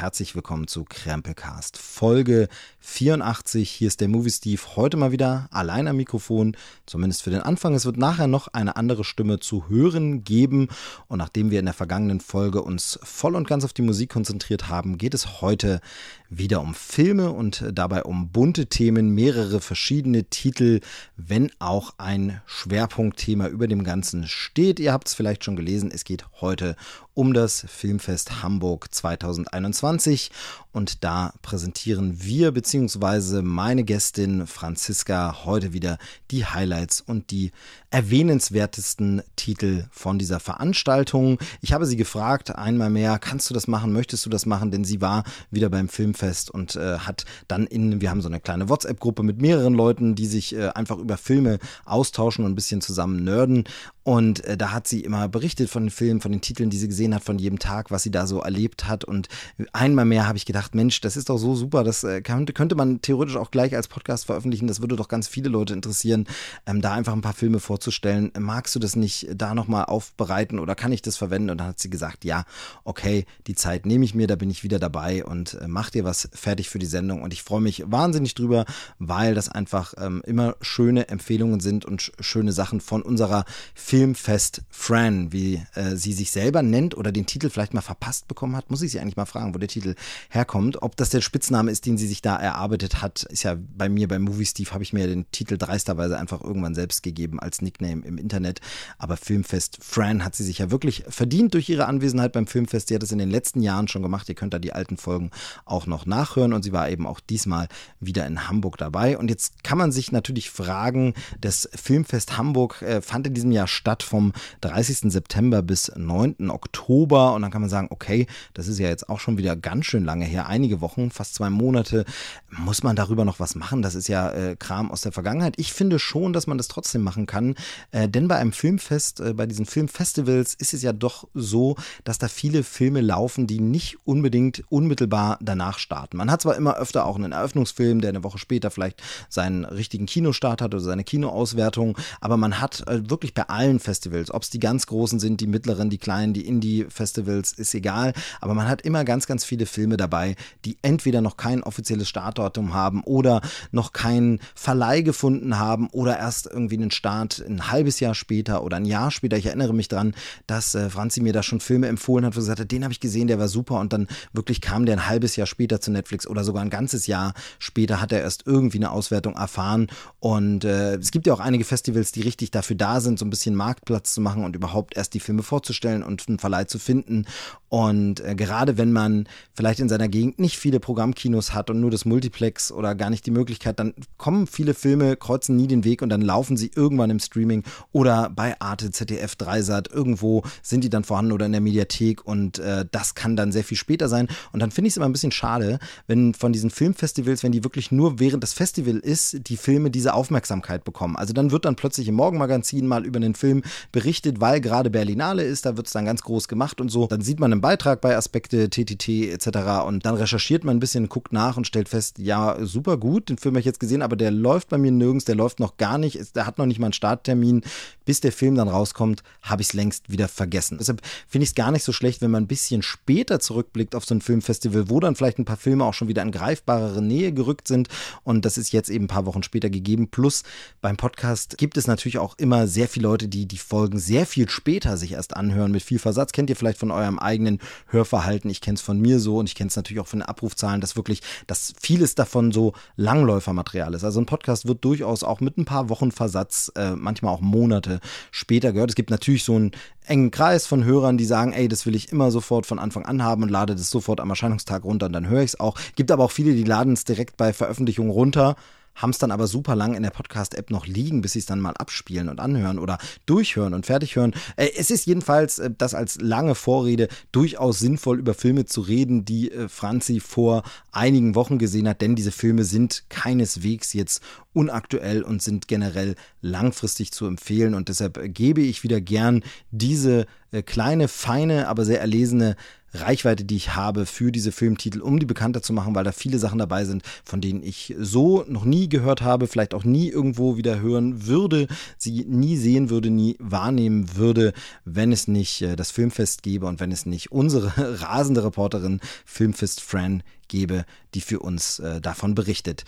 [0.00, 3.68] herzlich willkommen zu Krempelcast Folge 84.
[3.68, 7.74] Hier ist der Movie Steve heute mal wieder allein am Mikrofon, zumindest für den Anfang.
[7.74, 10.68] Es wird nachher noch eine andere Stimme zu hören geben
[11.08, 14.70] und nachdem wir in der vergangenen Folge uns voll und ganz auf die Musik konzentriert
[14.70, 15.82] haben, geht es heute
[16.30, 20.80] wieder um Filme und dabei um bunte Themen, mehrere verschiedene Titel,
[21.16, 24.78] wenn auch ein Schwerpunktthema über dem Ganzen steht.
[24.78, 26.76] Ihr habt es vielleicht schon gelesen, es geht heute
[27.14, 30.30] um das Filmfest Hamburg 2021
[30.72, 33.42] und da präsentieren wir bzw.
[33.42, 35.98] meine Gästin Franziska heute wieder
[36.30, 37.50] die Highlights und die
[37.90, 41.38] erwähnenswertesten Titel von dieser Veranstaltung.
[41.60, 44.70] Ich habe sie gefragt, einmal mehr, kannst du das machen, möchtest du das machen?
[44.70, 48.40] Denn sie war wieder beim Filmfest und äh, hat dann in, wir haben so eine
[48.40, 52.80] kleine WhatsApp-Gruppe mit mehreren Leuten, die sich äh, einfach über Filme austauschen und ein bisschen
[52.80, 53.64] zusammen nerden.
[54.02, 56.88] Und äh, da hat sie immer berichtet von den Filmen, von den Titeln, die sie
[56.88, 59.04] gesehen hat, von jedem Tag, was sie da so erlebt hat.
[59.04, 59.28] Und
[59.72, 62.74] einmal mehr habe ich gedacht, Mensch, das ist doch so super, das äh, könnte, könnte
[62.74, 64.66] man theoretisch auch gleich als Podcast veröffentlichen.
[64.66, 66.26] Das würde doch ganz viele Leute interessieren,
[66.66, 68.32] ähm, da einfach ein paar Filme vorzustellen.
[68.38, 71.50] Magst du das nicht da nochmal aufbereiten oder kann ich das verwenden?
[71.50, 72.44] Und dann hat sie gesagt, ja,
[72.84, 76.04] okay, die Zeit nehme ich mir, da bin ich wieder dabei und äh, mach dir
[76.04, 77.22] was fertig für die Sendung.
[77.22, 78.64] Und ich freue mich wahnsinnig drüber,
[78.98, 83.44] weil das einfach ähm, immer schöne Empfehlungen sind und schöne Sachen von unserer
[83.74, 88.56] Filmfest Fran, wie äh, sie sich selber nennt oder den Titel vielleicht mal verpasst bekommen
[88.56, 89.94] hat, muss ich sie eigentlich mal fragen, wo der Titel
[90.28, 90.49] herkommt.
[90.54, 94.08] Ob das der Spitzname ist, den sie sich da erarbeitet hat, ist ja bei mir
[94.08, 98.04] beim Movie Steve habe ich mir den Titel dreisterweise einfach irgendwann selbst gegeben als Nickname
[98.04, 98.60] im Internet.
[98.98, 102.88] Aber Filmfest Fran hat sie sich ja wirklich verdient durch ihre Anwesenheit beim Filmfest.
[102.88, 104.28] Sie hat es in den letzten Jahren schon gemacht.
[104.28, 105.30] Ihr könnt da die alten Folgen
[105.64, 107.68] auch noch nachhören und sie war eben auch diesmal
[108.00, 109.18] wieder in Hamburg dabei.
[109.18, 113.68] Und jetzt kann man sich natürlich fragen, das Filmfest Hamburg äh, fand in diesem Jahr
[113.68, 115.12] statt vom 30.
[115.12, 116.50] September bis 9.
[116.50, 117.34] Oktober.
[117.34, 120.04] Und dann kann man sagen, okay, das ist ja jetzt auch schon wieder ganz schön
[120.04, 122.04] lange her, einige Wochen, fast zwei Monate.
[122.50, 123.82] Muss man darüber noch was machen?
[123.82, 125.54] Das ist ja äh, Kram aus der Vergangenheit.
[125.56, 127.54] Ich finde schon, dass man das trotzdem machen kann.
[127.92, 132.18] Äh, denn bei einem Filmfest, äh, bei diesen Filmfestivals ist es ja doch so, dass
[132.18, 136.16] da viele Filme laufen, die nicht unbedingt unmittelbar danach starten.
[136.16, 140.06] Man hat zwar immer öfter auch einen Eröffnungsfilm, der eine Woche später vielleicht seinen richtigen
[140.06, 144.50] Kinostart hat oder seine Kinoauswertung, aber man hat äh, wirklich bei allen Festivals, ob es
[144.50, 148.12] die ganz großen sind, die mittleren, die kleinen, die Indie-Festivals, ist egal.
[148.40, 150.29] Aber man hat immer ganz, ganz viele Filme dabei,
[150.64, 156.46] die entweder noch kein offizielles Startdatum haben oder noch keinen Verleih gefunden haben oder erst
[156.46, 159.36] irgendwie einen Start ein halbes Jahr später oder ein Jahr später.
[159.36, 160.14] Ich erinnere mich dran,
[160.46, 163.00] dass äh, Franzi mir da schon Filme empfohlen hat, wo sie sagte, den habe ich
[163.00, 166.26] gesehen, der war super und dann wirklich kam der ein halbes Jahr später zu Netflix
[166.26, 170.96] oder sogar ein ganzes Jahr später hat er erst irgendwie eine Auswertung erfahren und äh,
[170.96, 174.14] es gibt ja auch einige Festivals, die richtig dafür da sind, so ein bisschen Marktplatz
[174.14, 177.26] zu machen und überhaupt erst die Filme vorzustellen und einen Verleih zu finden.
[177.70, 181.92] Und äh, gerade wenn man vielleicht in seiner Gegend nicht viele Programmkinos hat und nur
[181.92, 186.02] das Multiplex oder gar nicht die Möglichkeit, dann kommen viele Filme, kreuzen nie den Weg
[186.02, 190.90] und dann laufen sie irgendwann im Streaming oder bei Arte, ZDF, Dreisat, irgendwo sind die
[190.90, 194.26] dann vorhanden oder in der Mediathek und äh, das kann dann sehr viel später sein.
[194.50, 195.78] Und dann finde ich es immer ein bisschen schade,
[196.08, 200.14] wenn von diesen Filmfestivals, wenn die wirklich nur während das Festival ist, die Filme diese
[200.14, 201.14] Aufmerksamkeit bekommen.
[201.14, 205.44] Also dann wird dann plötzlich im Morgenmagazin mal über einen Film berichtet, weil gerade Berlinale
[205.44, 207.06] ist, da wird es dann ganz groß gemacht und so.
[207.06, 209.86] Dann sieht man im Beitrag bei Aspekte, TTT etc.
[209.86, 213.38] und dann recherchiert man ein bisschen, guckt nach und stellt fest, ja, super gut, den
[213.38, 215.98] Film habe ich jetzt gesehen, aber der läuft bei mir nirgends, der läuft noch gar
[215.98, 217.62] nicht, der hat noch nicht mal einen Starttermin.
[218.04, 220.78] Bis der Film dann rauskommt, habe ich es längst wieder vergessen.
[220.78, 224.04] Deshalb finde ich es gar nicht so schlecht, wenn man ein bisschen später zurückblickt auf
[224.04, 227.32] so ein Filmfestival, wo dann vielleicht ein paar Filme auch schon wieder in greifbarere Nähe
[227.32, 227.88] gerückt sind
[228.24, 230.08] und das ist jetzt eben ein paar Wochen später gegeben.
[230.08, 230.42] Plus
[230.80, 234.48] beim Podcast gibt es natürlich auch immer sehr viele Leute, die die Folgen sehr viel
[234.48, 236.32] später sich erst anhören mit viel Versatz.
[236.32, 237.49] Kennt ihr vielleicht von eurem eigenen
[237.88, 238.50] Hörverhalten?
[238.50, 240.80] Ich kenne es von mir so und ich kenne es natürlich auch von den Abrufzahlen,
[240.80, 244.04] dass wirklich, dass vieles davon so Langläufermaterial ist.
[244.04, 248.00] Also ein Podcast wird durchaus auch mit ein paar Wochen Versatz, äh, manchmal auch Monate
[248.30, 248.90] später gehört.
[248.90, 249.72] Es gibt natürlich so einen
[250.06, 253.22] engen Kreis von Hörern, die sagen, ey, das will ich immer sofort von Anfang an
[253.22, 255.76] haben und lade das sofort am Erscheinungstag runter und dann höre ich es auch.
[255.96, 258.56] Gibt aber auch viele, die laden es direkt bei Veröffentlichung runter
[259.00, 261.60] haben es dann aber super lang in der Podcast-App noch liegen, bis sie es dann
[261.60, 264.34] mal abspielen und anhören oder durchhören und fertig hören.
[264.56, 269.24] Äh, es ist jedenfalls äh, das als lange Vorrede durchaus sinnvoll, über Filme zu reden,
[269.24, 270.62] die äh, Franzi vor
[270.92, 277.12] einigen Wochen gesehen hat, denn diese Filme sind keineswegs jetzt unaktuell und sind generell langfristig
[277.12, 280.26] zu empfehlen und deshalb gebe ich wieder gern diese
[280.66, 282.56] kleine, feine, aber sehr erlesene
[282.92, 286.38] Reichweite, die ich habe für diese Filmtitel, um die bekannter zu machen, weil da viele
[286.38, 290.56] Sachen dabei sind, von denen ich so noch nie gehört habe, vielleicht auch nie irgendwo
[290.56, 294.52] wieder hören würde, sie nie sehen würde, nie wahrnehmen würde,
[294.84, 297.72] wenn es nicht äh, das Filmfest gäbe und wenn es nicht unsere
[298.02, 300.84] rasende Reporterin Filmfest Fran gäbe,
[301.14, 302.84] die für uns äh, davon berichtet.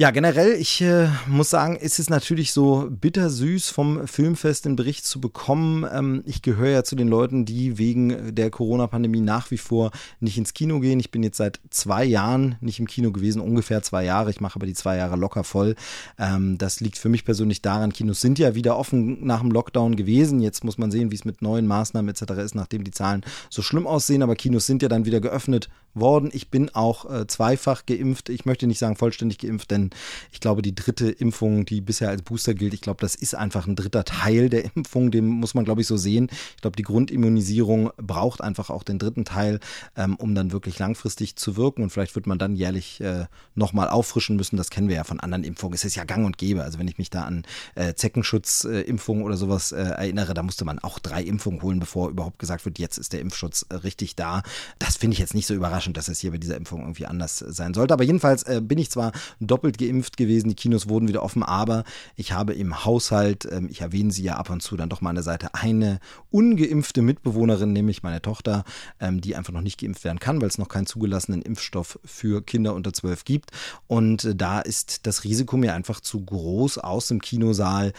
[0.00, 5.04] Ja, generell, ich äh, muss sagen, ist es natürlich so bittersüß vom Filmfest den Bericht
[5.04, 5.84] zu bekommen.
[5.92, 9.90] Ähm, ich gehöre ja zu den Leuten, die wegen der Corona-Pandemie nach wie vor
[10.20, 11.00] nicht ins Kino gehen.
[11.00, 14.30] Ich bin jetzt seit zwei Jahren nicht im Kino gewesen, ungefähr zwei Jahre.
[14.30, 15.74] Ich mache aber die zwei Jahre locker voll.
[16.16, 19.96] Ähm, das liegt für mich persönlich daran, Kinos sind ja wieder offen nach dem Lockdown
[19.96, 20.38] gewesen.
[20.38, 22.34] Jetzt muss man sehen, wie es mit neuen Maßnahmen etc.
[22.34, 24.22] ist, nachdem die Zahlen so schlimm aussehen.
[24.22, 26.30] Aber Kinos sind ja dann wieder geöffnet worden.
[26.32, 28.28] Ich bin auch äh, zweifach geimpft.
[28.28, 29.87] Ich möchte nicht sagen vollständig geimpft, denn
[30.32, 33.66] ich glaube, die dritte Impfung, die bisher als Booster gilt, ich glaube, das ist einfach
[33.66, 35.10] ein dritter Teil der Impfung.
[35.10, 36.28] Den muss man, glaube ich, so sehen.
[36.56, 39.60] Ich glaube, die Grundimmunisierung braucht einfach auch den dritten Teil,
[39.96, 41.82] ähm, um dann wirklich langfristig zu wirken.
[41.82, 44.56] Und vielleicht wird man dann jährlich äh, nochmal auffrischen müssen.
[44.56, 45.74] Das kennen wir ja von anderen Impfungen.
[45.74, 46.62] Es ist ja gang und gäbe.
[46.62, 47.44] Also wenn ich mich da an
[47.74, 52.10] äh, Zeckenschutzimpfungen äh, oder sowas äh, erinnere, da musste man auch drei Impfungen holen, bevor
[52.10, 54.42] überhaupt gesagt wird, jetzt ist der Impfschutz äh, richtig da.
[54.78, 57.38] Das finde ich jetzt nicht so überraschend, dass es hier bei dieser Impfung irgendwie anders
[57.38, 57.94] sein sollte.
[57.94, 61.84] Aber jedenfalls äh, bin ich zwar doppelt geimpft gewesen, die Kinos wurden wieder offen, aber
[62.16, 65.10] ich habe im Haushalt, ähm, ich erwähne sie ja ab und zu dann doch mal
[65.10, 65.98] an der Seite, eine
[66.30, 68.64] ungeimpfte Mitbewohnerin, nämlich meine Tochter,
[69.00, 72.42] ähm, die einfach noch nicht geimpft werden kann, weil es noch keinen zugelassenen Impfstoff für
[72.42, 73.50] Kinder unter 12 gibt.
[73.86, 77.92] Und äh, da ist das Risiko mir einfach zu groß aus dem Kinosaal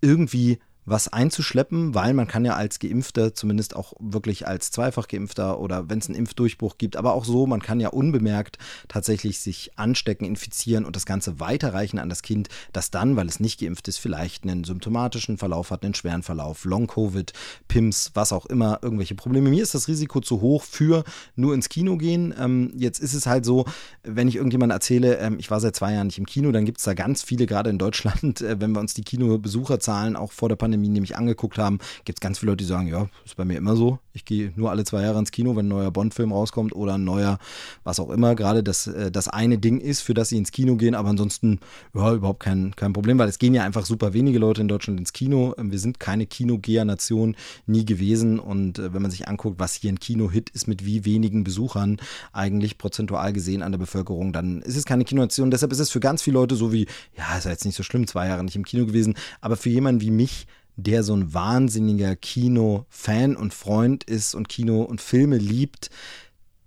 [0.00, 5.60] irgendwie was einzuschleppen, weil man kann ja als Geimpfter, zumindest auch wirklich als zweifach Geimpfter
[5.60, 8.58] oder wenn es einen Impfdurchbruch gibt, aber auch so, man kann ja unbemerkt
[8.88, 13.38] tatsächlich sich anstecken, infizieren und das Ganze weiterreichen an das Kind, das dann, weil es
[13.38, 17.32] nicht geimpft ist, vielleicht einen symptomatischen Verlauf hat, einen schweren Verlauf, Long-Covid,
[17.68, 19.50] PIMS, was auch immer, irgendwelche Probleme.
[19.50, 21.04] Mir ist das Risiko zu hoch für
[21.36, 22.34] nur ins Kino gehen.
[22.38, 23.66] Ähm, jetzt ist es halt so,
[24.02, 26.78] wenn ich irgendjemand erzähle, ähm, ich war seit zwei Jahren nicht im Kino, dann gibt
[26.78, 30.48] es da ganz viele, gerade in Deutschland, äh, wenn wir uns die Kinobesucherzahlen auch vor
[30.48, 33.36] der Pandemie Pandemie nämlich angeguckt haben, gibt es ganz viele Leute, die sagen, ja, ist
[33.36, 33.98] bei mir immer so.
[34.14, 37.04] Ich gehe nur alle zwei Jahre ins Kino, wenn ein neuer Bond-Film rauskommt oder ein
[37.04, 37.38] neuer,
[37.84, 40.76] was auch immer, gerade das, äh, das eine Ding ist, für das sie ins Kino
[40.76, 41.60] gehen, aber ansonsten,
[41.94, 44.98] ja, überhaupt kein, kein Problem, weil es gehen ja einfach super wenige Leute in Deutschland
[44.98, 45.54] ins Kino.
[45.58, 47.36] Ähm, wir sind keine Kinogeher-Nation,
[47.66, 51.04] nie gewesen und äh, wenn man sich anguckt, was hier ein Kino-Hit ist mit wie
[51.04, 51.98] wenigen Besuchern
[52.32, 55.50] eigentlich prozentual gesehen an der Bevölkerung, dann ist es keine Kinonation.
[55.50, 56.86] Deshalb ist es für ganz viele Leute so wie,
[57.16, 59.68] ja, ist ja jetzt nicht so schlimm, zwei Jahre nicht im Kino gewesen, aber für
[59.68, 60.46] jemanden wie mich,
[60.76, 65.90] der so ein wahnsinniger Kino-Fan und Freund ist und Kino und Filme liebt,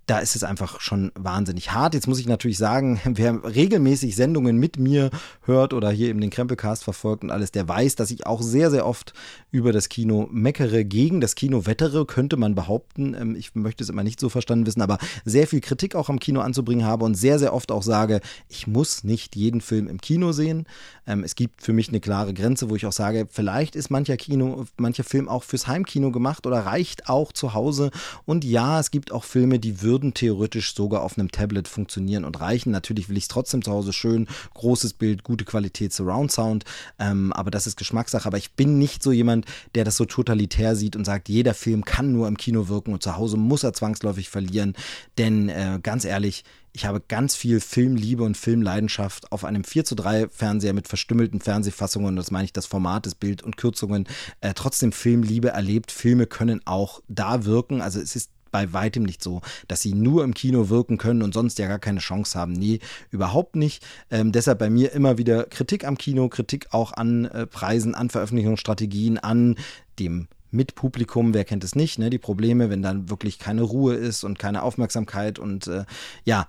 [0.05, 1.95] da ist es einfach schon wahnsinnig hart.
[1.95, 5.09] Jetzt muss ich natürlich sagen, wer regelmäßig Sendungen mit mir
[5.41, 8.69] hört oder hier eben den Krempelcast verfolgt und alles, der weiß, dass ich auch sehr,
[8.69, 9.13] sehr oft
[9.51, 13.15] über das Kino meckere, gegen das Kino wettere, könnte man behaupten.
[13.15, 16.19] Ähm, ich möchte es immer nicht so verstanden wissen, aber sehr viel Kritik auch am
[16.19, 19.99] Kino anzubringen habe und sehr, sehr oft auch sage, ich muss nicht jeden Film im
[19.99, 20.65] Kino sehen.
[21.07, 24.17] Ähm, es gibt für mich eine klare Grenze, wo ich auch sage, vielleicht ist mancher
[24.17, 27.91] Kino, mancher Film auch fürs Heimkino gemacht oder reicht auch zu Hause.
[28.25, 32.25] Und ja, es gibt auch Filme, die würden würden theoretisch sogar auf einem Tablet funktionieren
[32.25, 32.69] und reichen.
[32.69, 36.65] Natürlich will ich es trotzdem zu Hause schön, großes Bild, gute Qualität, Surround Sound,
[36.99, 38.27] ähm, aber das ist Geschmackssache.
[38.27, 41.85] Aber ich bin nicht so jemand, der das so totalitär sieht und sagt, jeder Film
[41.85, 44.75] kann nur im Kino wirken und zu Hause muss er zwangsläufig verlieren.
[45.17, 46.43] Denn äh, ganz ehrlich,
[46.73, 51.39] ich habe ganz viel Filmliebe und Filmleidenschaft auf einem 4 zu 3 Fernseher mit verstümmelten
[51.39, 54.09] Fernsehfassungen, das meine ich das Format, das Bild und Kürzungen,
[54.41, 55.89] äh, trotzdem Filmliebe erlebt.
[55.89, 57.81] Filme können auch da wirken.
[57.81, 61.33] Also es ist bei weitem nicht so, dass sie nur im Kino wirken können und
[61.33, 62.53] sonst ja gar keine Chance haben.
[62.53, 62.79] Nee,
[63.11, 63.85] überhaupt nicht.
[64.09, 68.09] Ähm, deshalb bei mir immer wieder Kritik am Kino, Kritik auch an äh, Preisen, an
[68.09, 69.57] Veröffentlichungsstrategien, an
[69.99, 72.09] dem mit Publikum, wer kennt es nicht, ne?
[72.09, 75.83] Die Probleme, wenn dann wirklich keine Ruhe ist und keine Aufmerksamkeit und äh,
[76.23, 76.47] ja,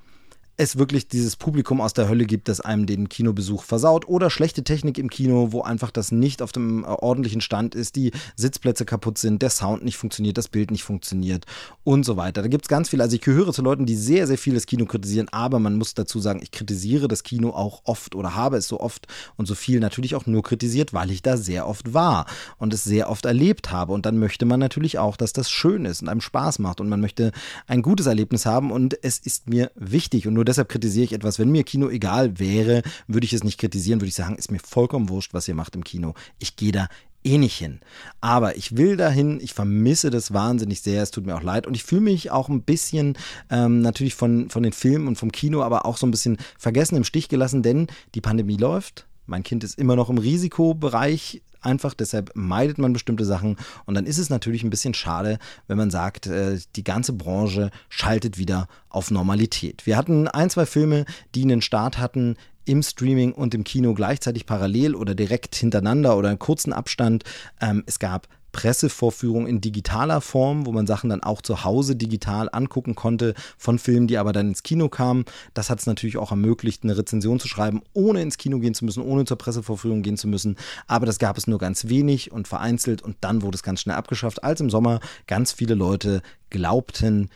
[0.57, 4.65] es wirklich dieses Publikum aus der Hölle gibt, das einem den Kinobesuch versaut oder schlechte
[4.65, 8.87] Technik im Kino, wo einfach das nicht auf dem äh, ordentlichen Stand ist, die Sitzplätze
[8.87, 11.45] kaputt sind, der Sound nicht funktioniert, das Bild nicht funktioniert
[11.85, 12.41] und so weiter.
[12.43, 14.67] Da gibt es ganz viele, also ich gehöre zu Leuten, die sehr, sehr viel das
[14.67, 18.57] Kino kritisieren, aber man muss dazu sagen, ich kritisiere das Kino auch oft oder habe
[18.57, 21.93] es so oft und so viel natürlich auch nur kritisiert, weil ich da sehr oft
[21.93, 22.25] war
[22.57, 25.85] und es sehr oft erlebt habe und dann möchte man natürlich auch, dass das schön
[25.85, 27.33] ist und einem Spaß macht und man möchte
[27.67, 31.39] ein gutes Erlebnis haben und es ist mir wichtig und nur deshalb kritisiere ich etwas.
[31.39, 34.61] Wenn mir Kino egal wäre, würde ich es nicht kritisieren, würde ich sagen, ist mir
[34.61, 36.15] vollkommen wurscht, was ihr macht im Kino.
[36.39, 36.89] Ich gehe da
[37.25, 37.81] eh nicht hin.
[38.21, 41.67] Aber ich will dahin, ich vermisse das wahnsinnig sehr, es tut mir auch leid.
[41.67, 43.19] Und ich fühle mich auch ein bisschen
[43.51, 46.97] ähm, natürlich von, von den Filmen und vom Kino, aber auch so ein bisschen vergessen,
[46.97, 51.95] im Stich gelassen, denn die Pandemie läuft Mein Kind ist immer noch im Risikobereich einfach,
[51.95, 55.91] deshalb meidet man bestimmte Sachen und dann ist es natürlich ein bisschen schade, wenn man
[55.91, 59.85] sagt, äh, die ganze Branche schaltet wieder auf Normalität.
[59.87, 61.05] Wir hatten ein, zwei Filme,
[61.35, 66.31] die einen Start hatten im Streaming und im Kino gleichzeitig parallel oder direkt hintereinander oder
[66.31, 67.25] in kurzen Abstand.
[67.61, 72.49] Ähm, es gab Pressevorführung in digitaler Form, wo man Sachen dann auch zu Hause digital
[72.51, 75.27] angucken konnte von Filmen, die aber dann ins Kino kamen.
[75.53, 78.87] Das hat es natürlich auch ermöglicht, eine Rezension zu schreiben, ohne ins Kino gehen zu
[78.87, 80.57] müssen, ohne zur Pressevorführung gehen zu müssen.
[80.87, 83.97] Aber das gab es nur ganz wenig und vereinzelt und dann wurde es ganz schnell
[83.97, 87.29] abgeschafft, als im Sommer ganz viele Leute glaubten,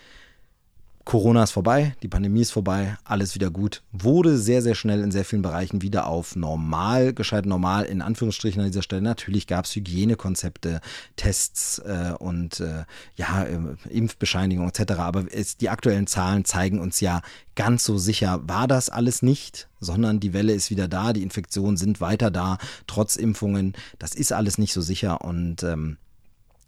[1.04, 3.82] Corona ist vorbei, die Pandemie ist vorbei, alles wieder gut.
[3.90, 8.60] Wurde sehr, sehr schnell in sehr vielen Bereichen wieder auf normal, gescheit normal, in Anführungsstrichen
[8.60, 9.02] an dieser Stelle.
[9.02, 10.80] Natürlich gab es Hygienekonzepte,
[11.16, 12.84] Tests äh, und äh,
[13.16, 14.92] ja, äh, Impfbescheinigung etc.
[14.98, 17.22] Aber es, die aktuellen Zahlen zeigen uns ja,
[17.56, 21.78] ganz so sicher war das alles nicht, sondern die Welle ist wieder da, die Infektionen
[21.78, 23.74] sind weiter da, trotz Impfungen.
[23.98, 25.96] Das ist alles nicht so sicher und ähm,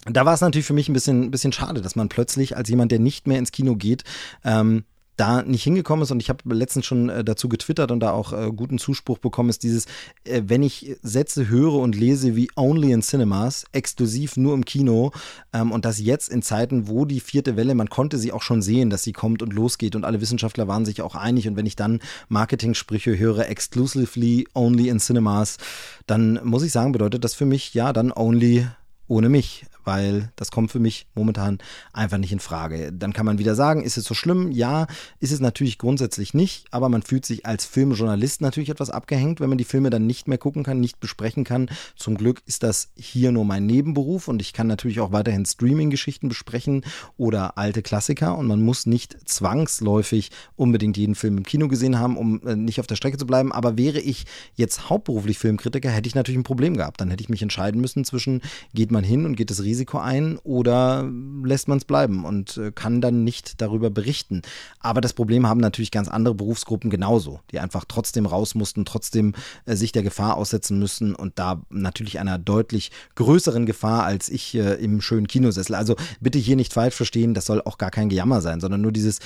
[0.04, 2.68] da war es natürlich für mich ein bisschen, ein bisschen schade, dass man plötzlich als
[2.68, 4.04] jemand, der nicht mehr ins Kino geht,
[4.44, 4.84] ähm,
[5.16, 6.10] da nicht hingekommen ist.
[6.10, 9.50] Und ich habe letztens schon äh, dazu getwittert und da auch äh, guten Zuspruch bekommen,
[9.50, 9.86] ist dieses,
[10.24, 15.12] äh, wenn ich Sätze höre und lese wie Only in Cinemas, exklusiv nur im Kino
[15.52, 18.62] ähm, und das jetzt in Zeiten, wo die vierte Welle, man konnte sie auch schon
[18.62, 21.46] sehen, dass sie kommt und losgeht und alle Wissenschaftler waren sich auch einig.
[21.46, 25.58] Und wenn ich dann Marketing-Sprüche höre, exclusively Only in Cinemas,
[26.06, 28.66] dann muss ich sagen, bedeutet das für mich ja dann Only
[29.08, 31.58] ohne mich weil das kommt für mich momentan
[31.92, 32.92] einfach nicht in Frage.
[32.92, 34.50] Dann kann man wieder sagen, ist es so schlimm?
[34.52, 34.86] Ja,
[35.20, 39.48] ist es natürlich grundsätzlich nicht, aber man fühlt sich als Filmjournalist natürlich etwas abgehängt, wenn
[39.48, 41.70] man die Filme dann nicht mehr gucken kann, nicht besprechen kann.
[41.96, 46.28] Zum Glück ist das hier nur mein Nebenberuf und ich kann natürlich auch weiterhin Streaming-Geschichten
[46.28, 46.84] besprechen
[47.16, 52.16] oder alte Klassiker und man muss nicht zwangsläufig unbedingt jeden Film im Kino gesehen haben,
[52.16, 53.52] um äh, nicht auf der Strecke zu bleiben.
[53.52, 54.24] Aber wäre ich
[54.54, 57.00] jetzt hauptberuflich Filmkritiker, hätte ich natürlich ein Problem gehabt.
[57.00, 58.42] Dann hätte ich mich entscheiden müssen zwischen,
[58.74, 61.10] geht man hin und geht das Risiko Risiko ein oder
[61.42, 64.42] lässt man es bleiben und äh, kann dann nicht darüber berichten.
[64.80, 69.34] Aber das Problem haben natürlich ganz andere Berufsgruppen genauso, die einfach trotzdem raus mussten, trotzdem
[69.64, 74.54] äh, sich der Gefahr aussetzen müssen und da natürlich einer deutlich größeren Gefahr als ich
[74.54, 75.74] äh, im schönen Kinosessel.
[75.74, 78.92] Also bitte hier nicht falsch verstehen, das soll auch gar kein Gejammer sein, sondern nur
[78.92, 79.20] dieses,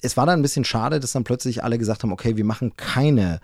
[0.00, 2.72] es war dann ein bisschen schade, dass dann plötzlich alle gesagt haben, okay, wir machen
[2.76, 3.40] keine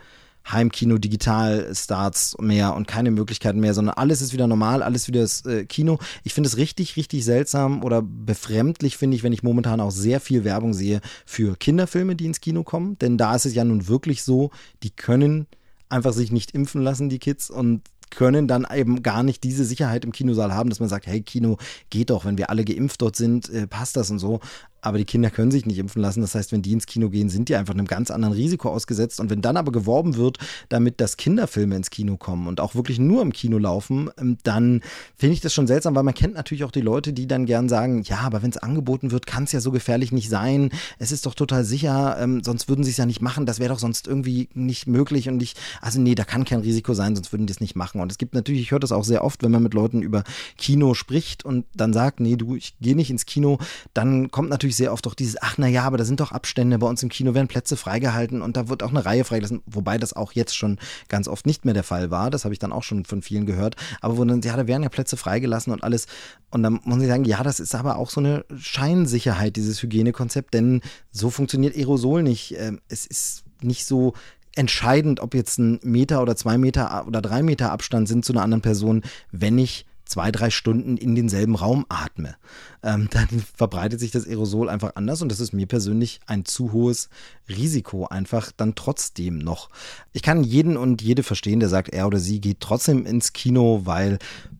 [0.50, 5.44] Heimkino, Digital-Starts mehr und keine Möglichkeiten mehr, sondern alles ist wieder normal, alles wieder das
[5.44, 5.98] äh, Kino.
[6.22, 10.20] Ich finde es richtig, richtig seltsam oder befremdlich, finde ich, wenn ich momentan auch sehr
[10.20, 12.98] viel Werbung sehe für Kinderfilme, die ins Kino kommen.
[12.98, 14.50] Denn da ist es ja nun wirklich so,
[14.82, 15.46] die können
[15.88, 20.04] einfach sich nicht impfen lassen, die Kids, und können dann eben gar nicht diese Sicherheit
[20.04, 21.58] im Kinosaal haben, dass man sagt, hey, Kino
[21.90, 24.40] geht doch, wenn wir alle geimpft dort sind, äh, passt das und so
[24.86, 26.20] aber die Kinder können sich nicht impfen lassen.
[26.20, 29.18] Das heißt, wenn die ins Kino gehen, sind die einfach einem ganz anderen Risiko ausgesetzt.
[29.18, 30.38] Und wenn dann aber geworben wird,
[30.68, 34.82] damit dass Kinderfilme ins Kino kommen und auch wirklich nur im Kino laufen, ähm, dann
[35.16, 37.68] finde ich das schon seltsam, weil man kennt natürlich auch die Leute, die dann gern
[37.68, 40.70] sagen, ja, aber wenn es angeboten wird, kann es ja so gefährlich nicht sein.
[41.00, 43.44] Es ist doch total sicher, ähm, sonst würden sie es ja nicht machen.
[43.44, 46.94] Das wäre doch sonst irgendwie nicht möglich und nicht, also nee, da kann kein Risiko
[46.94, 48.00] sein, sonst würden die es nicht machen.
[48.00, 50.22] Und es gibt natürlich, ich höre das auch sehr oft, wenn man mit Leuten über
[50.56, 53.58] Kino spricht und dann sagt, nee, du, ich gehe nicht ins Kino,
[53.92, 56.32] dann kommt natürlich natürlich sehr oft auch dieses, ach na ja, aber da sind doch
[56.32, 59.62] Abstände, bei uns im Kino werden Plätze freigehalten und da wird auch eine Reihe freigelassen,
[59.66, 60.78] wobei das auch jetzt schon
[61.08, 63.46] ganz oft nicht mehr der Fall war, das habe ich dann auch schon von vielen
[63.46, 66.06] gehört, aber wo dann, ja, da werden ja Plätze freigelassen und alles.
[66.50, 70.54] Und dann muss ich sagen, ja, das ist aber auch so eine Scheinsicherheit, dieses Hygienekonzept,
[70.54, 70.80] denn
[71.10, 72.54] so funktioniert Aerosol nicht.
[72.58, 74.14] Ähm, es ist nicht so
[74.54, 78.42] entscheidend, ob jetzt ein Meter oder zwei Meter oder drei Meter Abstand sind zu einer
[78.42, 79.02] anderen Person,
[79.32, 79.86] wenn ich
[80.16, 82.36] zwei, drei Stunden in denselben Raum atme,
[82.82, 86.72] ähm, dann verbreitet sich das Aerosol einfach anders und das ist mir persönlich ein zu
[86.72, 87.10] hohes
[87.50, 89.68] Risiko einfach dann trotzdem noch.
[90.14, 93.82] Ich kann jeden und jede verstehen, der sagt, er oder sie geht trotzdem ins Kino,
[93.84, 94.18] weil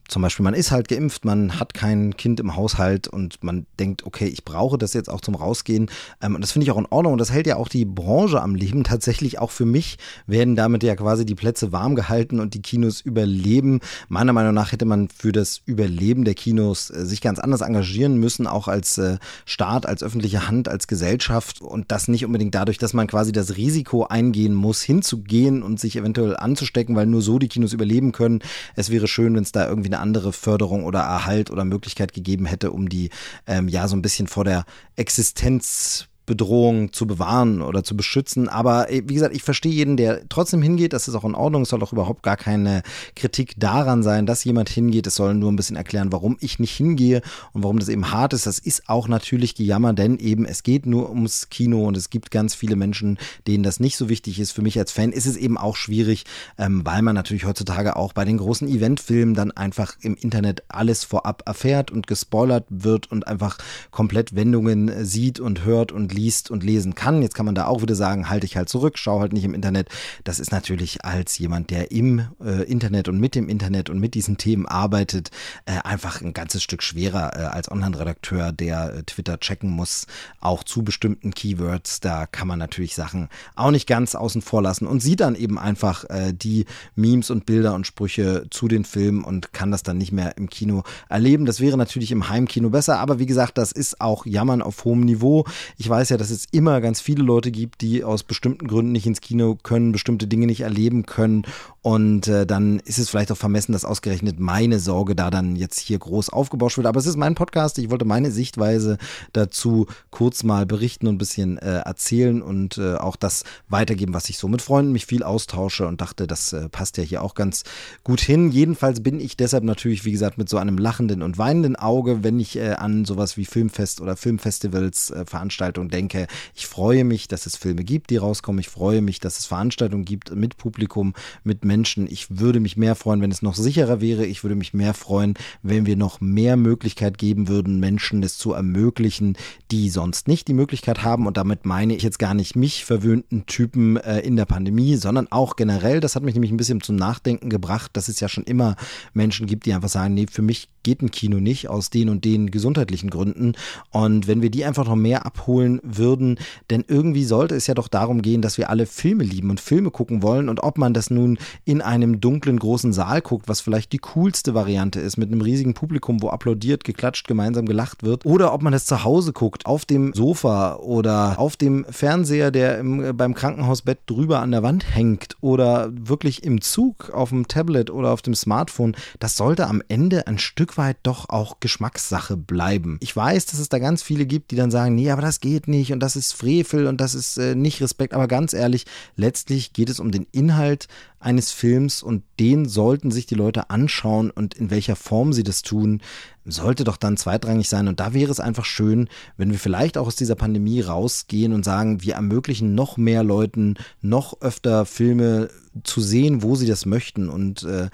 [0.09, 4.05] zum Beispiel man ist halt geimpft, man hat kein Kind im Haushalt und man denkt,
[4.07, 5.91] okay, ich brauche das jetzt auch zum Rausgehen.
[6.23, 8.41] Ähm, und das finde ich auch in Ordnung und das hält ja auch die Branche
[8.41, 8.85] am Leben.
[8.97, 13.01] Tatsächlich auch für mich werden damit ja quasi die Plätze warm gehalten und die Kinos
[13.01, 13.81] überleben.
[14.09, 18.17] Meiner Meinung nach hätte man für das Überleben der Kinos äh, sich ganz anders engagieren
[18.17, 22.79] müssen, auch als äh, Staat, als öffentliche Hand, als Gesellschaft und das nicht unbedingt dadurch,
[22.79, 27.39] dass man quasi das Risiko eingehen muss, hinzugehen und sich eventuell anzustecken, weil nur so
[27.39, 28.41] die Kinos überleben können.
[28.77, 32.13] Es wäre schön, wenn es da irgendwie eine eine andere Förderung oder Erhalt oder Möglichkeit
[32.13, 33.11] gegeben hätte, um die
[33.47, 38.49] ähm, ja so ein bisschen vor der Existenz Bedrohung zu bewahren oder zu beschützen.
[38.49, 40.93] Aber äh, wie gesagt, ich verstehe jeden, der trotzdem hingeht.
[40.93, 41.63] Das ist auch in Ordnung.
[41.63, 42.83] Es soll auch überhaupt gar keine
[43.15, 45.07] Kritik daran sein, dass jemand hingeht.
[45.07, 48.33] Es soll nur ein bisschen erklären, warum ich nicht hingehe und warum das eben hart
[48.33, 48.47] ist.
[48.47, 52.31] Das ist auch natürlich Gejammer, denn eben es geht nur ums Kino und es gibt
[52.31, 54.51] ganz viele Menschen, denen das nicht so wichtig ist.
[54.51, 56.25] Für mich als Fan ist es eben auch schwierig,
[56.59, 61.05] ähm, weil man natürlich heutzutage auch bei den großen Eventfilmen dann einfach im Internet alles
[61.05, 63.59] vorab erfährt und gespoilert wird und einfach
[63.93, 67.23] komplett Wendungen sieht und hört und liest und lesen kann.
[67.23, 69.55] Jetzt kann man da auch wieder sagen, halte ich halt zurück, schau halt nicht im
[69.55, 69.89] Internet.
[70.25, 74.15] Das ist natürlich als jemand, der im äh, Internet und mit dem Internet und mit
[74.15, 75.31] diesen Themen arbeitet,
[75.67, 80.07] äh, einfach ein ganzes Stück schwerer äh, als Online-Redakteur, der äh, Twitter checken muss,
[80.41, 82.01] auch zu bestimmten Keywords.
[82.01, 85.59] Da kann man natürlich Sachen auch nicht ganz außen vor lassen und sieht dann eben
[85.59, 89.99] einfach äh, die Memes und Bilder und Sprüche zu den Filmen und kann das dann
[89.99, 91.47] nicht mehr im Kino erleben.
[91.47, 95.01] Das wäre natürlich im Heimkino besser, aber wie gesagt, das ist auch Jammern auf hohem
[95.01, 95.45] Niveau.
[95.77, 99.07] Ich weiß ja, dass es immer ganz viele Leute gibt, die aus bestimmten Gründen nicht
[99.07, 101.45] ins Kino können, bestimmte Dinge nicht erleben können
[101.87, 105.79] und äh, dann ist es vielleicht auch vermessen, dass ausgerechnet meine Sorge da dann jetzt
[105.79, 106.89] hier groß aufgebauscht wird.
[106.89, 107.79] Aber es ist mein Podcast.
[107.79, 108.99] Ich wollte meine Sichtweise
[109.33, 114.29] dazu kurz mal berichten und ein bisschen äh, erzählen und äh, auch das weitergeben, was
[114.29, 117.35] ich so mit Freunden mich viel austausche und dachte, das äh, passt ja hier auch
[117.35, 117.63] ganz
[118.03, 118.51] gut hin.
[118.51, 122.41] Jedenfalls bin ich deshalb natürlich, wie gesagt, mit so einem lachenden und weinenden Auge, wenn
[122.41, 126.27] ich äh, an sowas wie Filmfest oder Filmfestivals, äh, Veranstaltungen denke.
[126.55, 128.61] Ich freue mich, dass es Filme gibt, die rauskommen.
[128.61, 132.07] Ich freue mich, dass es Veranstaltungen gibt mit Publikum, mit Menschen.
[132.11, 134.27] Ich würde mich mehr freuen, wenn es noch sicherer wäre.
[134.27, 138.53] Ich würde mich mehr freuen, wenn wir noch mehr Möglichkeit geben würden, Menschen es zu
[138.53, 139.37] ermöglichen,
[139.71, 141.27] die sonst nicht die Möglichkeit haben.
[141.27, 145.29] Und damit meine ich jetzt gar nicht mich verwöhnten Typen äh, in der Pandemie, sondern
[145.31, 146.01] auch generell.
[146.01, 148.77] Das hat mich nämlich ein bisschen zum Nachdenken gebracht, dass es ja schon immer
[149.15, 152.25] Menschen gibt, die einfach sagen, nee, für mich geht ein Kino nicht aus den und
[152.25, 153.55] den gesundheitlichen Gründen.
[153.91, 156.39] Und wenn wir die einfach noch mehr abholen würden,
[156.71, 159.91] denn irgendwie sollte es ja doch darum gehen, dass wir alle Filme lieben und Filme
[159.91, 160.49] gucken wollen.
[160.49, 164.55] Und ob man das nun in einem dunklen großen Saal guckt, was vielleicht die coolste
[164.55, 168.73] Variante ist, mit einem riesigen Publikum, wo applaudiert, geklatscht, gemeinsam gelacht wird, oder ob man
[168.73, 173.99] das zu Hause guckt, auf dem Sofa oder auf dem Fernseher, der im, beim Krankenhausbett
[174.07, 178.37] drüber an der Wand hängt oder wirklich im Zug auf dem Tablet oder auf dem
[178.37, 182.99] Smartphone, das sollte am Ende ein Stück weit doch auch Geschmackssache bleiben.
[183.01, 185.69] Ich weiß, dass es da ganz viele gibt, die dann sagen, nee, aber das geht
[185.69, 188.15] nicht und das ist Frevel und das ist äh, nicht Respekt.
[188.15, 188.87] Aber ganz ehrlich,
[189.17, 194.31] letztlich geht es um den Inhalt eines Films und den sollten sich die Leute anschauen
[194.31, 196.01] und in welcher Form sie das tun,
[196.45, 197.89] sollte doch dann zweitrangig sein.
[197.89, 201.65] Und da wäre es einfach schön, wenn wir vielleicht auch aus dieser Pandemie rausgehen und
[201.65, 205.51] sagen, wir ermöglichen noch mehr Leuten noch öfter Filme
[205.83, 207.89] zu sehen, wo sie das möchten und äh,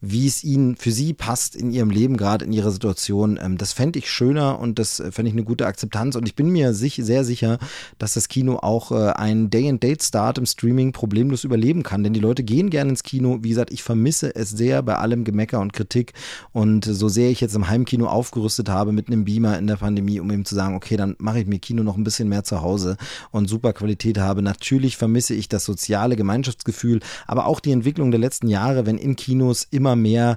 [0.00, 3.38] wie es ihnen für sie passt in ihrem Leben, gerade in ihrer Situation.
[3.42, 6.16] Ähm, das fände ich schöner und das äh, fände ich eine gute Akzeptanz.
[6.16, 7.58] Und ich bin mir sich, sehr sicher,
[7.98, 12.02] dass das Kino auch äh, einen Day-and-Date-Start im Streaming problemlos überleben kann.
[12.02, 13.38] Denn die Leute gehen gerne ins Kino.
[13.42, 16.12] Wie gesagt, ich vermisse es sehr bei allem Gemecker und Kritik.
[16.52, 20.20] Und so sehr ich jetzt im Heimkino aufgerüstet habe mit einem Beamer in der Pandemie,
[20.20, 22.60] um eben zu sagen, okay, dann mache ich mir Kino noch ein bisschen mehr zu
[22.60, 22.96] Hause
[23.30, 24.42] und super Qualität habe.
[24.42, 29.16] Natürlich vermisse ich das soziale Gemeinschaftsgefühl, aber auch die Entwicklung der letzten Jahre, wenn in
[29.16, 30.36] Kinos immer mehr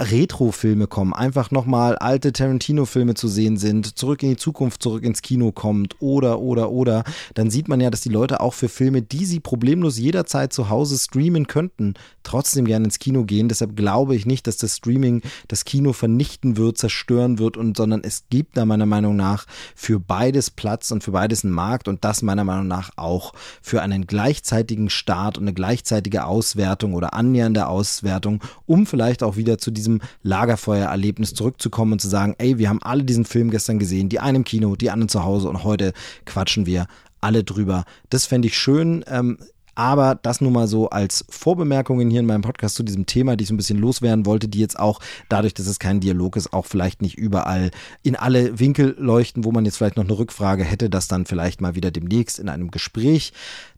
[0.00, 5.22] Retro-Filme kommen, einfach nochmal alte Tarantino-Filme zu sehen sind, zurück in die Zukunft, zurück ins
[5.22, 7.04] Kino kommt oder, oder, oder,
[7.34, 10.68] dann sieht man ja, dass die Leute auch für Filme, die sie problemlos jederzeit zu
[10.68, 13.48] Hause streamen könnten, trotzdem gerne ins Kino gehen.
[13.48, 18.02] Deshalb glaube ich nicht, dass das Streaming das Kino vernichten wird, zerstören wird und, sondern
[18.02, 22.04] es gibt da meiner Meinung nach für beides Platz und für beides einen Markt und
[22.04, 27.68] das meiner Meinung nach auch für einen gleichzeitigen Start und eine gleichzeitige Auswertung oder annähernde
[27.68, 32.68] Auswertung, um vielleicht auch wieder zu diesem diesem Lagerfeuererlebnis zurückzukommen und zu sagen, ey, wir
[32.68, 35.64] haben alle diesen Film gestern gesehen, die einen im Kino, die anderen zu Hause und
[35.64, 35.92] heute
[36.24, 36.86] quatschen wir
[37.20, 37.84] alle drüber.
[38.10, 39.04] Das fände ich schön.
[39.08, 39.38] Ähm,
[39.76, 43.42] aber das nur mal so als Vorbemerkungen hier in meinem Podcast zu diesem Thema, die
[43.42, 46.52] ich so ein bisschen loswerden wollte, die jetzt auch dadurch, dass es kein Dialog ist,
[46.52, 47.70] auch vielleicht nicht überall
[48.02, 51.60] in alle Winkel leuchten, wo man jetzt vielleicht noch eine Rückfrage hätte, das dann vielleicht
[51.60, 53.32] mal wieder demnächst in einem Gespräch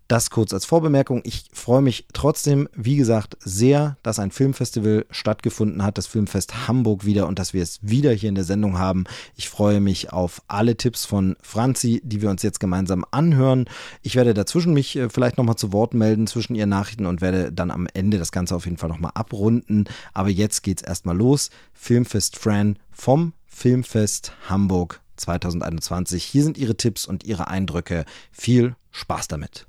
[0.08, 1.20] das kurz als Vorbemerkung.
[1.24, 7.04] Ich freue mich trotzdem, wie gesagt, sehr, dass ein Filmfestival stattgefunden hat, das Filmfest Hamburg
[7.04, 9.04] wieder und dass wir es wieder hier in der Sendung haben.
[9.34, 13.66] Ich freue mich auf alle Tipps von Franzi, die wir uns jetzt gemeinsam anhören.
[14.02, 17.52] Ich werde dazwischen mich äh, vielleicht nochmal zu Wort melden zwischen ihren Nachrichten und werde
[17.52, 19.84] dann am Ende das Ganze auf jeden Fall nochmal abrunden.
[20.12, 21.50] Aber jetzt geht's erstmal los.
[21.72, 26.22] Filmfest Fran vom Filmfest Hamburg 2021.
[26.22, 28.04] Hier sind ihre Tipps und ihre Eindrücke.
[28.30, 29.66] Viel Spaß damit.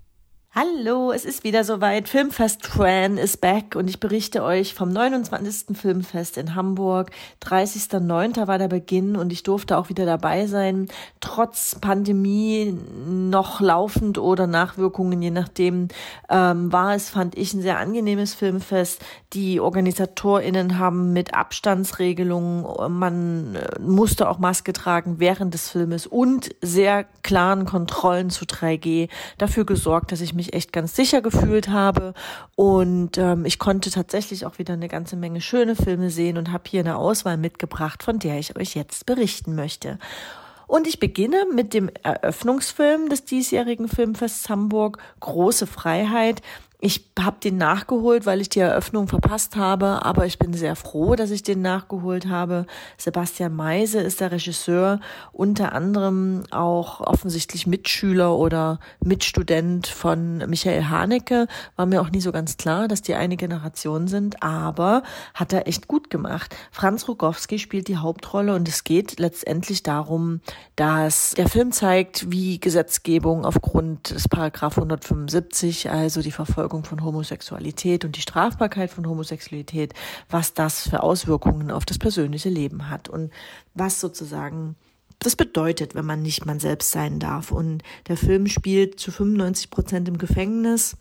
[0.60, 2.10] Hallo, es ist wieder soweit.
[2.10, 5.78] Filmfest Fran ist back und ich berichte euch vom 29.
[5.78, 7.12] Filmfest in Hamburg.
[7.44, 8.48] 30.09.
[8.48, 10.88] war der Beginn und ich durfte auch wieder dabei sein.
[11.20, 15.90] Trotz Pandemie noch laufend oder Nachwirkungen, je nachdem,
[16.28, 19.06] ähm, war es, fand ich, ein sehr angenehmes Filmfest.
[19.34, 22.66] Die OrganisatorInnen haben mit Abstandsregelungen,
[22.98, 29.10] man äh, musste auch Maske tragen während des Filmes und sehr klaren Kontrollen zu 3G
[29.38, 32.14] dafür gesorgt, dass ich mich mich echt ganz sicher gefühlt habe.
[32.56, 36.64] Und ähm, ich konnte tatsächlich auch wieder eine ganze Menge schöne Filme sehen und habe
[36.68, 40.00] hier eine Auswahl mitgebracht, von der ich euch jetzt berichten möchte.
[40.68, 46.42] Und ich beginne mit dem Eröffnungsfilm des diesjährigen Filmfests Hamburg, Große Freiheit.
[46.80, 51.16] Ich habe den nachgeholt, weil ich die Eröffnung verpasst habe, aber ich bin sehr froh,
[51.16, 52.68] dass ich den nachgeholt habe.
[52.98, 55.00] Sebastian Meise ist der Regisseur,
[55.32, 61.48] unter anderem auch offensichtlich Mitschüler oder Mitstudent von Michael Haneke.
[61.76, 65.02] War mir auch nie so ganz klar, dass die eine Generation sind, aber
[65.34, 66.56] hat er echt gut gemacht.
[66.72, 70.42] Franz Rogowski spielt die Hauptrolle und es geht letztendlich darum,
[70.76, 77.04] dass der Film zeigt, wie Gesetzgebung aufgrund des Paragraph 175, also die Verfolgung Verfolgung von
[77.04, 79.94] Homosexualität und die Strafbarkeit von Homosexualität,
[80.30, 83.32] was das für Auswirkungen auf das persönliche Leben hat und
[83.74, 84.76] was sozusagen
[85.20, 87.52] das bedeutet, wenn man nicht man selbst sein darf.
[87.52, 90.98] Und der Film spielt zu 95 Prozent im Gefängnis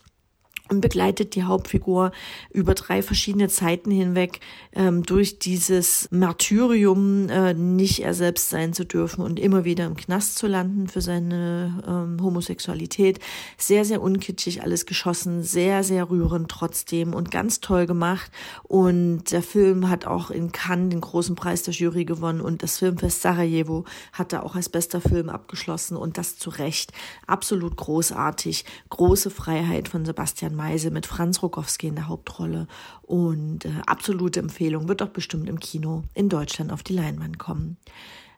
[0.69, 2.13] und begleitet die Hauptfigur
[2.51, 4.41] über drei verschiedene Zeiten hinweg
[4.75, 9.97] ähm, durch dieses Martyrium, äh, nicht er selbst sein zu dürfen und immer wieder im
[9.97, 13.21] Knast zu landen für seine ähm, Homosexualität.
[13.57, 18.31] Sehr, sehr unkitschig alles geschossen, sehr, sehr rührend trotzdem und ganz toll gemacht.
[18.63, 22.79] Und der Film hat auch in Cannes den großen Preis der Jury gewonnen und das
[22.79, 26.93] Filmfest Sarajevo hat er auch als bester Film abgeschlossen und das zu Recht.
[27.27, 28.65] Absolut großartig.
[28.91, 32.67] Große Freiheit von Sebastian Meise mit Franz Rogowski in der Hauptrolle
[33.03, 37.77] und äh, absolute Empfehlung, wird auch bestimmt im Kino in Deutschland auf die Leinwand kommen.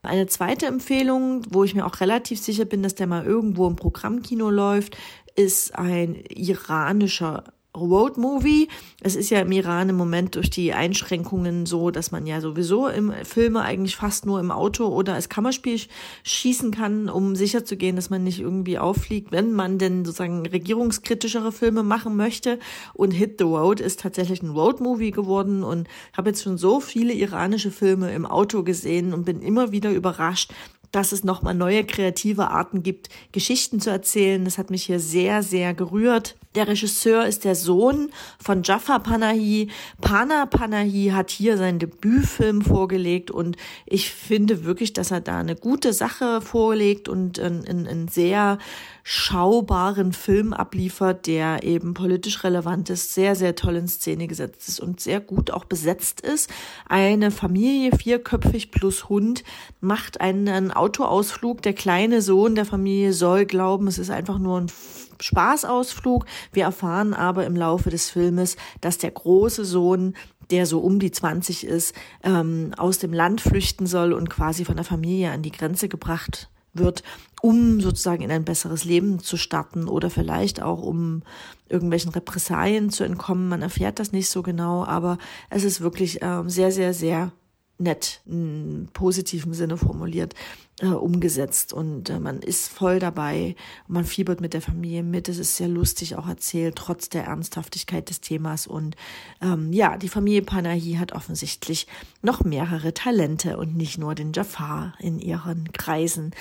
[0.03, 3.77] Eine zweite Empfehlung, wo ich mir auch relativ sicher bin, dass der mal irgendwo im
[3.77, 4.97] Programmkino läuft,
[5.35, 7.45] ist ein iranischer
[7.79, 8.69] Road Movie.
[9.01, 12.89] Es ist ja im Iran im Moment durch die Einschränkungen so, dass man ja sowieso
[12.89, 15.81] im Filme eigentlich fast nur im Auto oder als Kammerspiel
[16.25, 21.83] schießen kann, um sicherzugehen, dass man nicht irgendwie auffliegt, wenn man denn sozusagen regierungskritischere Filme
[21.83, 22.59] machen möchte.
[22.95, 26.81] Und Hit the Road ist tatsächlich ein Road Movie geworden und habe jetzt schon so
[26.81, 30.53] viele iranische Filme im Auto gesehen und bin immer wieder überrascht,
[30.93, 34.45] dass es nochmal neue kreative Arten gibt, Geschichten zu erzählen.
[34.45, 36.37] Das hat mich hier sehr, sehr gerührt.
[36.59, 39.69] Der Regisseur ist der Sohn von Jafar Panahi.
[40.01, 45.55] Pana Panahi hat hier seinen Debütfilm vorgelegt und ich finde wirklich, dass er da eine
[45.55, 48.59] gute Sache vorlegt und einen, einen sehr
[49.05, 54.81] schaubaren Film abliefert, der eben politisch relevant ist, sehr, sehr toll in Szene gesetzt ist
[54.81, 56.51] und sehr gut auch besetzt ist.
[56.89, 59.45] Eine Familie, vierköpfig plus Hund,
[59.81, 61.63] macht einen Autoausflug.
[61.63, 64.69] Der kleine Sohn der Familie soll glauben, es ist einfach nur ein
[65.21, 66.27] Spaßausflug.
[66.53, 70.15] Wir erfahren aber im Laufe des Filmes, dass der große Sohn
[70.51, 74.77] der so um die 20 ist, ähm, aus dem Land flüchten soll und quasi von
[74.77, 77.03] der Familie an die Grenze gebracht wird,
[77.41, 81.23] um sozusagen in ein besseres Leben zu starten oder vielleicht auch um
[81.69, 83.49] irgendwelchen Repressalien zu entkommen.
[83.49, 85.19] Man erfährt das nicht so genau, aber
[85.51, 87.33] es ist wirklich ähm, sehr, sehr, sehr
[87.79, 90.35] nett, in positivem Sinne formuliert,
[90.81, 95.39] äh, umgesetzt und äh, man ist voll dabei, man fiebert mit der Familie mit, es
[95.39, 98.97] ist sehr lustig auch erzählt, trotz der Ernsthaftigkeit des Themas und
[99.41, 101.87] ähm, ja, die Familie Panahi hat offensichtlich
[102.23, 106.33] noch mehrere Talente und nicht nur den Jafar in ihren Kreisen.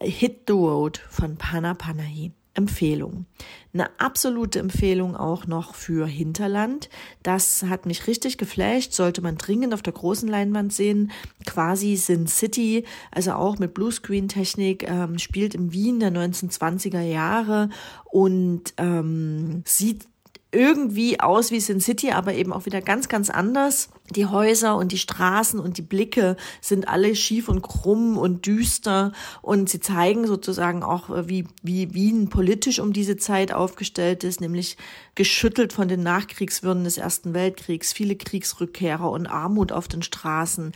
[0.00, 2.32] Hit the Road von Pana Panahi.
[2.58, 3.24] Empfehlung.
[3.72, 6.90] Eine absolute Empfehlung auch noch für Hinterland.
[7.22, 11.12] Das hat mich richtig geflasht, sollte man dringend auf der großen Leinwand sehen.
[11.46, 17.70] Quasi Sin City, also auch mit Bluescreen-Technik, ähm, spielt in Wien der 1920er Jahre
[18.10, 20.08] und ähm, sieht
[20.50, 23.90] irgendwie aus wie Sin City, aber eben auch wieder ganz, ganz anders.
[24.14, 29.12] Die Häuser und die Straßen und die Blicke sind alle schief und krumm und düster.
[29.42, 34.40] Und sie zeigen sozusagen auch, äh, wie, wie Wien politisch um diese Zeit aufgestellt ist,
[34.40, 34.76] nämlich
[35.14, 40.72] geschüttelt von den Nachkriegswürden des Ersten Weltkriegs, viele Kriegsrückkehrer und Armut auf den Straßen,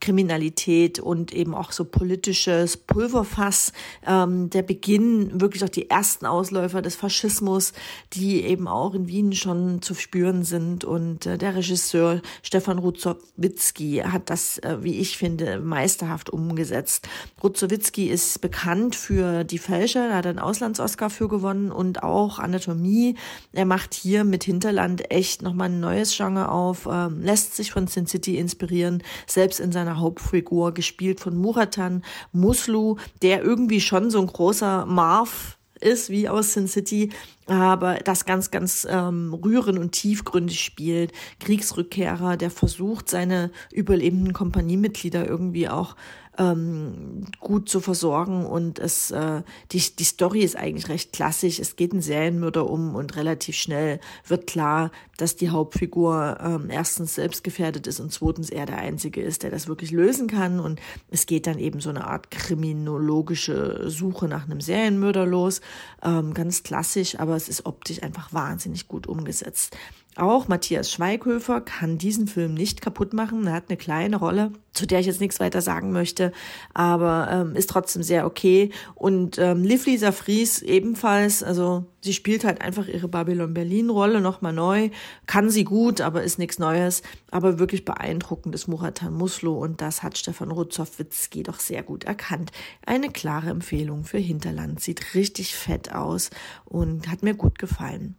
[0.00, 3.72] Kriminalität und eben auch so politisches Pulverfass,
[4.06, 7.72] ähm, der Beginn, wirklich auch die ersten Ausläufer des Faschismus,
[8.12, 10.84] die eben auch in Wien schon zu spüren sind.
[10.84, 17.08] Und äh, der Regisseur Stefan Stefan Rutzowitzki hat das, äh, wie ich finde, meisterhaft umgesetzt.
[17.42, 22.38] Rutzowitzki ist bekannt für Die Fälscher, da hat er einen Auslands-Oscar für gewonnen und auch
[22.38, 23.16] Anatomie.
[23.52, 27.86] Er macht hier mit Hinterland echt nochmal ein neues Genre auf, ähm, lässt sich von
[27.86, 34.20] Sin City inspirieren, selbst in seiner Hauptfigur, gespielt von Muratan Muslu, der irgendwie schon so
[34.20, 37.10] ein großer Marv ist, wie aus Sin City,
[37.46, 41.12] aber das ganz, ganz ähm, rührend und tiefgründig spielt.
[41.40, 45.94] Kriegsrückkehrer, der versucht, seine überlebenden Kompaniemitglieder irgendwie auch
[46.38, 51.58] ähm, gut zu versorgen und es äh, die, die Story ist eigentlich recht klassisch.
[51.58, 57.14] Es geht ein Serienmörder um und relativ schnell wird klar, dass die Hauptfigur ähm, erstens
[57.14, 60.80] selbst gefährdet ist und zweitens er der Einzige ist, der das wirklich lösen kann und
[61.10, 65.60] es geht dann eben so eine Art kriminologische Suche nach einem Serienmörder los.
[66.02, 69.76] Ähm, ganz klassisch, aber es ist optisch einfach wahnsinnig gut umgesetzt.
[70.18, 73.46] Auch Matthias Schweighöfer kann diesen Film nicht kaputt machen.
[73.46, 76.32] Er hat eine kleine Rolle, zu der ich jetzt nichts weiter sagen möchte,
[76.72, 78.70] aber ähm, ist trotzdem sehr okay.
[78.94, 84.22] Und ähm, Liv Lisa Fries ebenfalls, also sie spielt halt einfach ihre Babylon Berlin Rolle
[84.22, 84.88] nochmal neu,
[85.26, 87.02] kann sie gut, aber ist nichts Neues.
[87.30, 92.52] Aber wirklich beeindruckend ist Muratan Muslo und das hat Stefan Rutzowitzki doch sehr gut erkannt.
[92.86, 94.80] Eine klare Empfehlung für Hinterland.
[94.80, 96.30] Sieht richtig fett aus
[96.64, 98.16] und hat mir gut gefallen.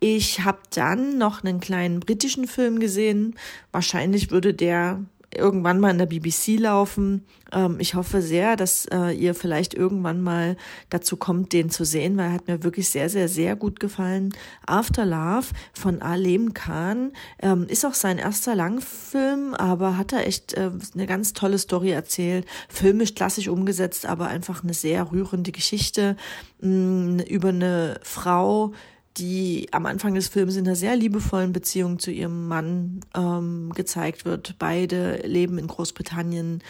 [0.00, 3.34] Ich habe dann noch einen kleinen britischen Film gesehen.
[3.72, 5.00] Wahrscheinlich würde der
[5.34, 7.24] irgendwann mal in der BBC laufen.
[7.52, 10.56] Ähm, ich hoffe sehr, dass äh, ihr vielleicht irgendwann mal
[10.90, 14.34] dazu kommt, den zu sehen, weil er hat mir wirklich sehr, sehr, sehr gut gefallen.
[14.66, 20.54] After Love von Alem Khan ähm, ist auch sein erster Langfilm, aber hat er echt
[20.54, 22.46] äh, eine ganz tolle Story erzählt.
[22.68, 26.16] Filmisch klassisch umgesetzt, aber einfach eine sehr rührende Geschichte
[26.60, 28.72] mh, mm, über eine Frau,
[29.18, 34.24] die am Anfang des Films in einer sehr liebevollen Beziehung zu ihrem Mann ähm, gezeigt
[34.24, 34.56] wird.
[34.58, 36.62] Beide leben in Großbritannien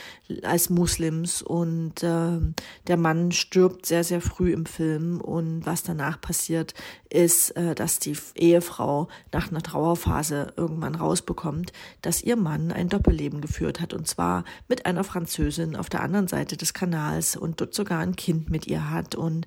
[0.42, 2.38] als Muslims und äh,
[2.86, 6.74] der Mann stirbt sehr, sehr früh im Film und was danach passiert,
[7.10, 13.40] ist, äh, dass die Ehefrau nach einer Trauerphase irgendwann rausbekommt, dass ihr Mann ein Doppelleben
[13.40, 17.74] geführt hat und zwar mit einer Französin auf der anderen Seite des Kanals und dort
[17.74, 19.46] sogar ein Kind mit ihr hat und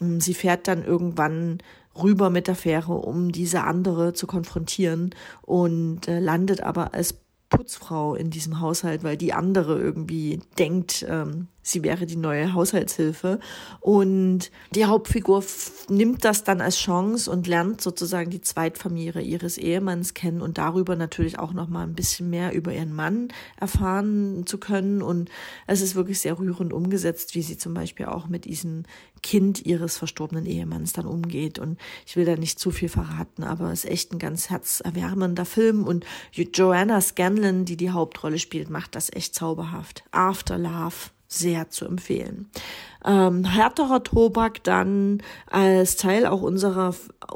[0.00, 1.58] ähm, Sie fährt dann irgendwann
[2.02, 8.14] rüber mit der Fähre, um diese andere zu konfrontieren und äh, landet aber als Putzfrau
[8.14, 13.40] in diesem Haushalt, weil die andere irgendwie denkt, ähm, sie wäre die neue Haushaltshilfe.
[13.80, 15.42] Und die Hauptfigur
[15.88, 20.94] nimmt das dann als Chance und lernt sozusagen die Zweitfamilie ihres Ehemanns kennen und darüber
[20.94, 25.02] natürlich auch noch mal ein bisschen mehr über ihren Mann erfahren zu können.
[25.02, 25.28] Und
[25.66, 28.84] es ist wirklich sehr rührend umgesetzt, wie sie zum Beispiel auch mit diesem
[29.22, 31.58] Kind ihres verstorbenen Ehemanns dann umgeht.
[31.58, 35.44] Und ich will da nicht zu viel verraten, aber es ist echt ein ganz herzerwärmender
[35.44, 35.84] Film.
[35.84, 40.04] Und Joanna Scanlon, die die Hauptrolle spielt, macht das echt zauberhaft.
[40.12, 42.50] After Love sehr zu empfehlen.
[43.04, 46.92] Ähm, härterer Tobak dann als Teil auch unserer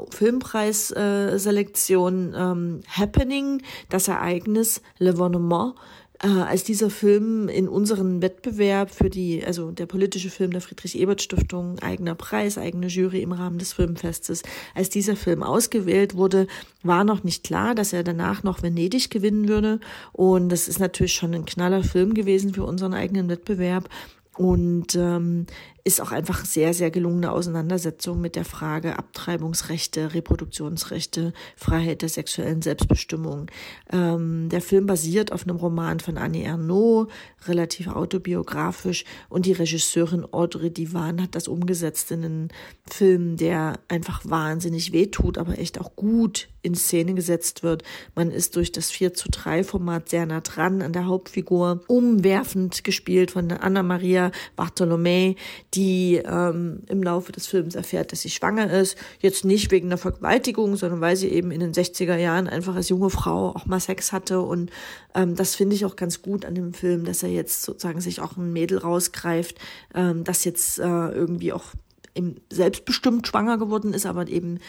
[0.09, 5.75] Filmpreisselektion äh, ähm, Happening, das Ereignis, L'Evenement
[6.23, 11.79] äh, als dieser Film in unseren Wettbewerb für die, also der politische Film der Friedrich-Ebert-Stiftung,
[11.79, 14.43] eigener Preis, eigene Jury im Rahmen des Filmfestes,
[14.75, 16.47] als dieser Film ausgewählt wurde,
[16.83, 19.79] war noch nicht klar, dass er danach noch Venedig gewinnen würde.
[20.11, 23.89] Und das ist natürlich schon ein knaller Film gewesen für unseren eigenen Wettbewerb.
[24.37, 25.45] Und ähm,
[25.83, 32.61] ist auch einfach sehr, sehr gelungene Auseinandersetzung mit der Frage Abtreibungsrechte, Reproduktionsrechte, Freiheit der sexuellen
[32.61, 33.47] Selbstbestimmung.
[33.91, 37.11] Ähm, der Film basiert auf einem Roman von Annie Ernaux,
[37.47, 42.49] relativ autobiografisch, und die Regisseurin Audrey Divan hat das umgesetzt in einen
[42.89, 47.83] Film, der einfach wahnsinnig wehtut, aber echt auch gut in Szene gesetzt wird.
[48.15, 52.83] Man ist durch das 4 zu 3 Format sehr nah dran an der Hauptfigur, umwerfend
[52.83, 55.35] gespielt von Anna Maria Bartolomei,
[55.73, 58.97] die ähm, im Laufe des Films erfährt, dass sie schwanger ist.
[59.19, 62.89] Jetzt nicht wegen einer Vergewaltigung, sondern weil sie eben in den 60er Jahren einfach als
[62.89, 64.41] junge Frau auch mal Sex hatte.
[64.41, 64.69] Und
[65.15, 68.19] ähm, das finde ich auch ganz gut an dem Film, dass er jetzt sozusagen sich
[68.19, 69.57] auch ein Mädel rausgreift,
[69.95, 71.65] ähm, das jetzt äh, irgendwie auch
[72.13, 74.59] im selbstbestimmt schwanger geworden ist, aber eben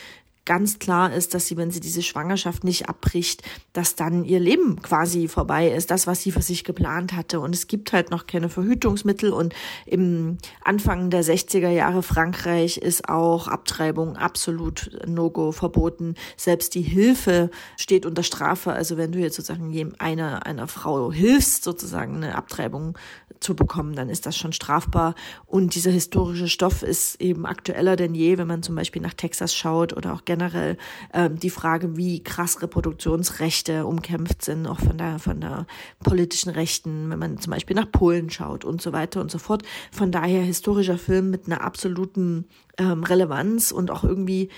[0.44, 4.83] ganz klar ist, dass sie, wenn sie diese Schwangerschaft nicht abbricht, dass dann ihr Leben
[4.83, 7.40] quasi vorbei ist, das, was sie für sich geplant hatte.
[7.40, 9.33] Und es gibt halt noch keine Verhütungsmittel.
[9.33, 9.55] Und
[9.87, 16.16] im Anfang der 60er Jahre Frankreich ist auch Abtreibung absolut No-Go verboten.
[16.37, 18.72] Selbst die Hilfe steht unter Strafe.
[18.72, 22.98] Also wenn du jetzt sozusagen einer, einer Frau hilfst, sozusagen eine Abtreibung
[23.42, 25.14] zu bekommen, dann ist das schon strafbar.
[25.46, 29.55] Und dieser historische Stoff ist eben aktueller denn je, wenn man zum Beispiel nach Texas
[29.55, 30.78] schaut oder auch generell
[31.12, 35.66] äh, die Frage, wie krass Reproduktionsrechte umkämpft sind, auch von der, von der
[36.02, 39.62] politischen Rechten, wenn man zum Beispiel nach Polen schaut und so weiter und so fort.
[39.90, 42.46] Von daher historischer Film mit einer absoluten
[42.78, 44.48] ähm, Relevanz und auch irgendwie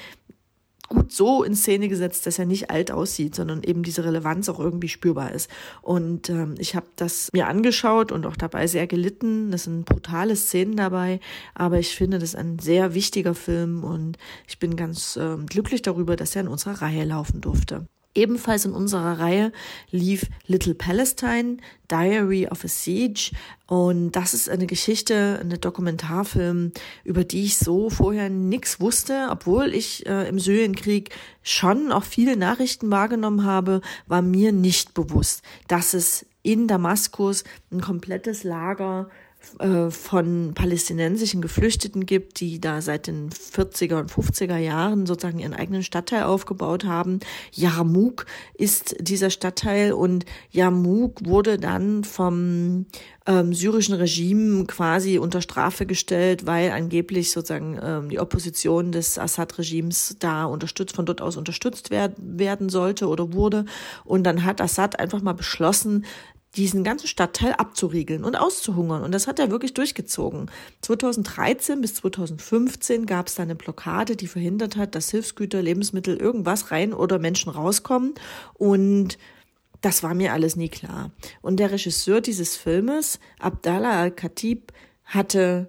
[0.94, 4.60] gut so in Szene gesetzt, dass er nicht alt aussieht, sondern eben diese Relevanz auch
[4.60, 5.50] irgendwie spürbar ist.
[5.82, 9.50] Und ähm, ich habe das mir angeschaut und auch dabei sehr gelitten.
[9.50, 11.20] Das sind brutale Szenen dabei,
[11.54, 16.16] aber ich finde das ein sehr wichtiger Film und ich bin ganz äh, glücklich darüber,
[16.16, 17.86] dass er in unserer Reihe laufen durfte.
[18.14, 19.52] Ebenfalls in unserer Reihe
[19.90, 21.56] lief Little Palestine,
[21.88, 23.32] Diary of a Siege.
[23.66, 26.72] Und das ist eine Geschichte, eine Dokumentarfilm,
[27.02, 31.10] über die ich so vorher nichts wusste, obwohl ich äh, im Syrienkrieg
[31.42, 37.80] schon auch viele Nachrichten wahrgenommen habe, war mir nicht bewusst, dass es in Damaskus ein
[37.80, 39.08] komplettes Lager
[39.58, 45.54] äh, von palästinensischen Geflüchteten gibt, die da seit den 40er und 50er Jahren sozusagen ihren
[45.54, 47.20] eigenen Stadtteil aufgebaut haben.
[47.52, 52.86] Yarmouk ist dieser Stadtteil und Yarmouk wurde dann vom
[53.26, 60.16] ähm, syrischen Regime quasi unter Strafe gestellt, weil angeblich sozusagen ähm, die Opposition des Assad-Regimes
[60.18, 63.64] da unterstützt, von dort aus unterstützt werden, werden sollte oder wurde.
[64.04, 66.04] Und dann hat Assad einfach mal beschlossen,
[66.56, 69.02] diesen ganzen Stadtteil abzuriegeln und auszuhungern.
[69.02, 70.50] Und das hat er wirklich durchgezogen.
[70.82, 76.70] 2013 bis 2015 gab es da eine Blockade, die verhindert hat, dass Hilfsgüter, Lebensmittel, irgendwas
[76.70, 78.14] rein oder Menschen rauskommen.
[78.54, 79.18] Und
[79.80, 81.10] das war mir alles nie klar.
[81.42, 84.72] Und der Regisseur dieses Filmes, Abdallah Al-Khatib,
[85.04, 85.68] hatte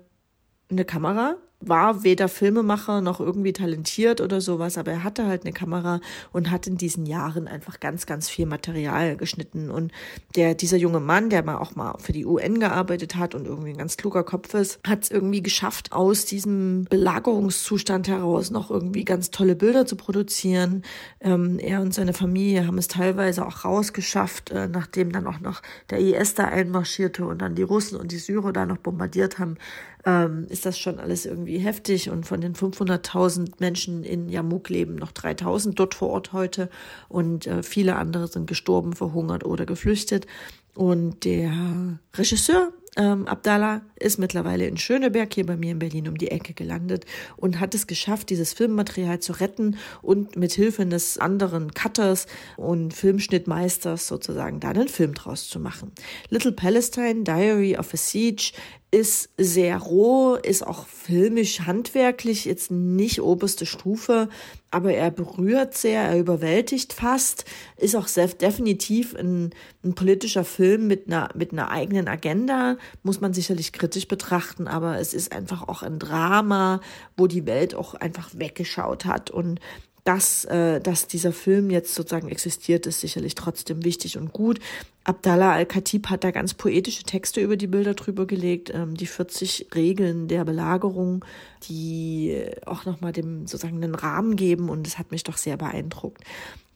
[0.69, 5.53] eine Kamera war weder Filmemacher noch irgendwie talentiert oder sowas, aber er hatte halt eine
[5.53, 6.01] Kamera
[6.31, 9.69] und hat in diesen Jahren einfach ganz, ganz viel Material geschnitten.
[9.69, 9.91] Und
[10.35, 13.71] der, dieser junge Mann, der mal auch mal für die UN gearbeitet hat und irgendwie
[13.71, 19.05] ein ganz kluger Kopf ist, hat es irgendwie geschafft, aus diesem Belagerungszustand heraus noch irgendwie
[19.05, 20.83] ganz tolle Bilder zu produzieren.
[21.21, 25.61] Ähm, er und seine Familie haben es teilweise auch rausgeschafft, äh, nachdem dann auch noch
[25.89, 29.57] der IS da einmarschierte und dann die Russen und die Syrer da noch bombardiert haben
[30.05, 32.09] ähm, ist das schon alles irgendwie heftig.
[32.09, 36.69] Und von den 500.000 Menschen in Yamuk leben noch 3.000 dort vor Ort heute.
[37.09, 40.27] Und äh, viele andere sind gestorben, verhungert oder geflüchtet.
[40.75, 46.17] Und der Regisseur ähm, Abdallah ist mittlerweile in Schöneberg hier bei mir in Berlin um
[46.17, 51.17] die Ecke gelandet und hat es geschafft, dieses Filmmaterial zu retten und mit Hilfe eines
[51.17, 55.91] anderen Cutters und Filmschnittmeisters sozusagen da einen Film draus zu machen.
[56.29, 58.53] Little Palestine, Diary of a Siege
[58.95, 64.29] ist sehr roh, ist auch filmisch handwerklich, jetzt nicht oberste Stufe,
[64.71, 67.43] aber er berührt sehr, er überwältigt fast,
[67.75, 69.53] ist auch sehr definitiv ein,
[69.83, 74.97] ein politischer Film mit einer, mit einer eigenen Agenda, muss man sicherlich kritisch betrachten, aber
[74.97, 76.79] es ist einfach auch ein Drama,
[77.17, 79.59] wo die Welt auch einfach weggeschaut hat und
[80.05, 84.59] dass, äh, dass dieser Film jetzt sozusagen existiert, ist sicherlich trotzdem wichtig und gut.
[85.03, 89.69] Abdallah Al-Khatib hat da ganz poetische Texte über die Bilder drüber gelegt, ähm, die 40
[89.73, 91.25] Regeln der Belagerung,
[91.67, 96.23] die auch nochmal dem sozusagen einen Rahmen geben und es hat mich doch sehr beeindruckt.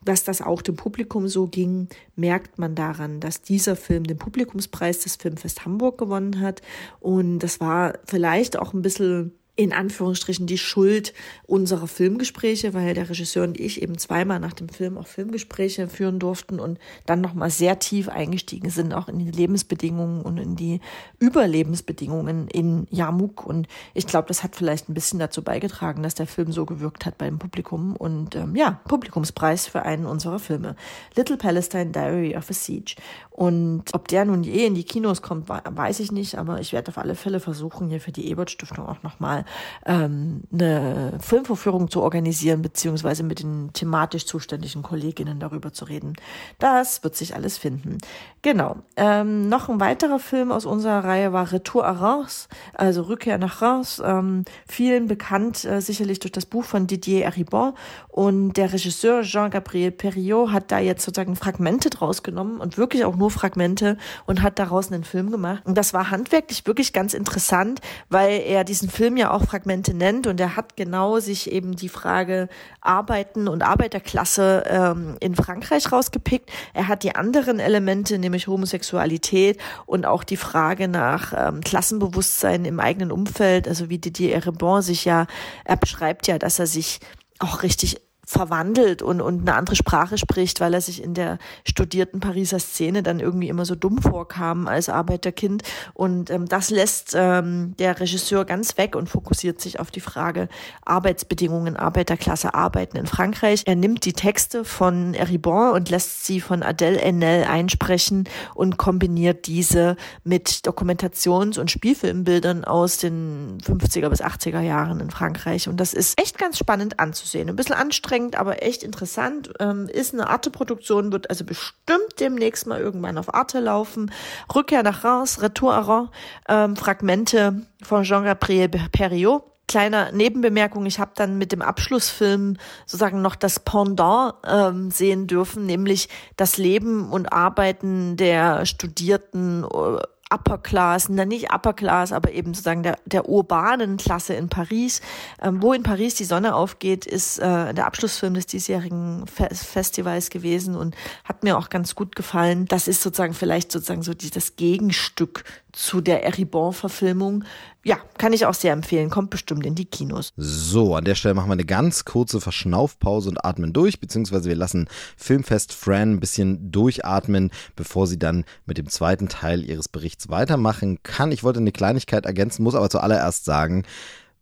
[0.04, 5.02] Dass das auch dem Publikum so ging, merkt man daran, dass dieser Film den Publikumspreis
[5.02, 6.62] des Filmfest Hamburg gewonnen hat.
[7.00, 11.14] Und das war vielleicht auch ein bisschen in Anführungsstrichen die Schuld
[11.46, 16.18] unserer Filmgespräche, weil der Regisseur und ich eben zweimal nach dem Film auch Filmgespräche führen
[16.18, 20.80] durften und dann nochmal sehr tief eingestiegen sind, auch in die Lebensbedingungen und in die
[21.20, 23.46] Überlebensbedingungen in Yarmouk.
[23.46, 27.06] Und ich glaube, das hat vielleicht ein bisschen dazu beigetragen, dass der Film so gewirkt
[27.06, 27.98] hat beim Publikum.
[27.98, 30.78] Und ähm, ja, Publikumspreis für einen unserer Filme.
[31.18, 32.96] Little Palestine Diary of a Siege.
[33.32, 36.90] Und ob der nun je in die Kinos kommt, weiß ich nicht, aber ich werde
[36.90, 39.44] auf alle Fälle versuchen, hier für die Ebert Stiftung auch nochmal
[39.86, 46.14] ähm, eine Filmvorführung zu organisieren, beziehungsweise mit den thematisch zuständigen Kolleginnen darüber zu reden.
[46.60, 47.98] Das wird sich alles finden.
[48.42, 48.78] Genau.
[48.96, 53.62] Ähm, noch ein weiterer Film aus unserer Reihe war Retour à Reims, also Rückkehr nach
[53.62, 54.02] Reims.
[54.06, 57.74] Ähm, vielen bekannt äh, sicherlich durch das Buch von Didier Eribon.
[58.08, 63.16] Und der Regisseur Jean-Gabriel Perriot hat da jetzt sozusagen Fragmente draus genommen und wirklich auch
[63.16, 63.98] nur Fragmente
[64.28, 65.64] und hat daraus einen Film gemacht.
[65.66, 69.94] Und das war handwerklich wirklich ganz interessant, weil er diesen Film ja auch auch Fragmente
[69.94, 72.50] nennt und er hat genau sich eben die Frage
[72.82, 76.50] Arbeiten und Arbeiterklasse ähm, in Frankreich rausgepickt.
[76.74, 82.80] Er hat die anderen Elemente, nämlich Homosexualität und auch die Frage nach ähm, Klassenbewusstsein im
[82.80, 85.28] eigenen Umfeld, also wie Didier Erebon sich ja,
[85.66, 87.00] er beschreibt ja, dass er sich
[87.40, 92.20] auch richtig verwandelt und, und eine andere Sprache spricht, weil er sich in der studierten
[92.20, 95.64] Pariser Szene dann irgendwie immer so dumm vorkam als Arbeiterkind.
[95.96, 100.48] Und ähm, das lässt ähm, der Regisseur ganz weg und fokussiert sich auf die Frage
[100.86, 103.64] Arbeitsbedingungen, Arbeiterklasse, Arbeiten in Frankreich.
[103.66, 109.48] Er nimmt die Texte von Eribon und lässt sie von Adèle Haenel einsprechen und kombiniert
[109.48, 115.68] diese mit Dokumentations- und Spielfilmbildern aus den 50er bis 80er Jahren in Frankreich.
[115.68, 117.50] Und das ist echt ganz spannend anzusehen.
[117.50, 119.52] Ein bisschen anstrengend anstrengend, aber echt interessant.
[119.60, 124.12] Ähm, ist eine Arte-Produktion, wird also bestimmt demnächst mal irgendwann auf Arte laufen.
[124.54, 126.10] Rückkehr nach Reims, Retour à Reims,
[126.48, 132.58] ähm, Fragmente von Jean-Gabriel Perriot kleiner Nebenbemerkung, ich habe dann mit dem Abschlussfilm
[132.88, 140.02] sozusagen noch das Pendant ähm, sehen dürfen, nämlich das Leben und Arbeiten der Studierten äh,
[140.32, 145.02] Upper Class, na nicht Upper Class, aber eben sozusagen der, der urbanen Klasse in Paris.
[145.42, 150.30] Ähm, wo in Paris die Sonne aufgeht, ist äh, der Abschlussfilm des diesjährigen Fe Festivals
[150.30, 152.66] gewesen und hat mir auch ganz gut gefallen.
[152.66, 157.44] Das ist sozusagen vielleicht sozusagen so die, das Gegenstück zu der Eribon-Verfilmung.
[157.84, 159.10] Ja, kann ich auch sehr empfehlen.
[159.10, 160.34] Kommt bestimmt in die Kinos.
[160.36, 164.56] So, an der Stelle machen wir eine ganz kurze Verschnaufpause und atmen durch, beziehungsweise wir
[164.56, 170.30] lassen Filmfest Fran ein bisschen durchatmen, bevor sie dann mit dem zweiten Teil ihres Berichts
[170.30, 171.32] weitermachen kann.
[171.32, 173.84] Ich wollte eine Kleinigkeit ergänzen, muss aber zuallererst sagen,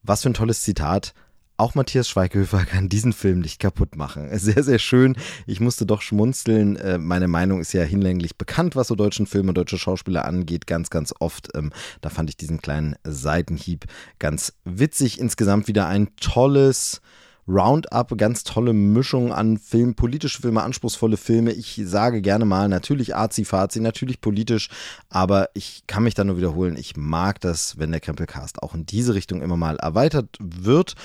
[0.03, 1.13] was für ein tolles Zitat
[1.57, 4.29] auch Matthias Schweighöfer kann diesen Film nicht kaputt machen.
[4.37, 5.15] Sehr, sehr schön.
[5.45, 6.75] Ich musste doch schmunzeln.
[6.77, 10.67] Äh, meine Meinung ist ja hinlänglich bekannt, was so deutschen Film und deutsche Schauspieler angeht,
[10.67, 11.49] ganz, ganz oft.
[11.55, 13.85] Ähm, da fand ich diesen kleinen Seitenhieb
[14.19, 15.19] ganz witzig.
[15.19, 17.01] Insgesamt wieder ein tolles,
[17.47, 21.53] Roundup, ganz tolle Mischung an Filmen, politische Filme, anspruchsvolle Filme.
[21.53, 24.69] Ich sage gerne mal, natürlich Azi-Fazi, natürlich politisch,
[25.09, 26.75] aber ich kann mich da nur wiederholen.
[26.77, 30.95] Ich mag das, wenn der Krempelcast auch in diese Richtung immer mal erweitert wird.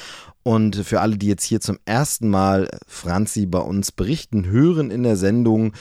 [0.43, 5.05] Und für alle, die jetzt hier zum ersten Mal Franzi bei uns berichten, hören in
[5.05, 5.73] der Sendung,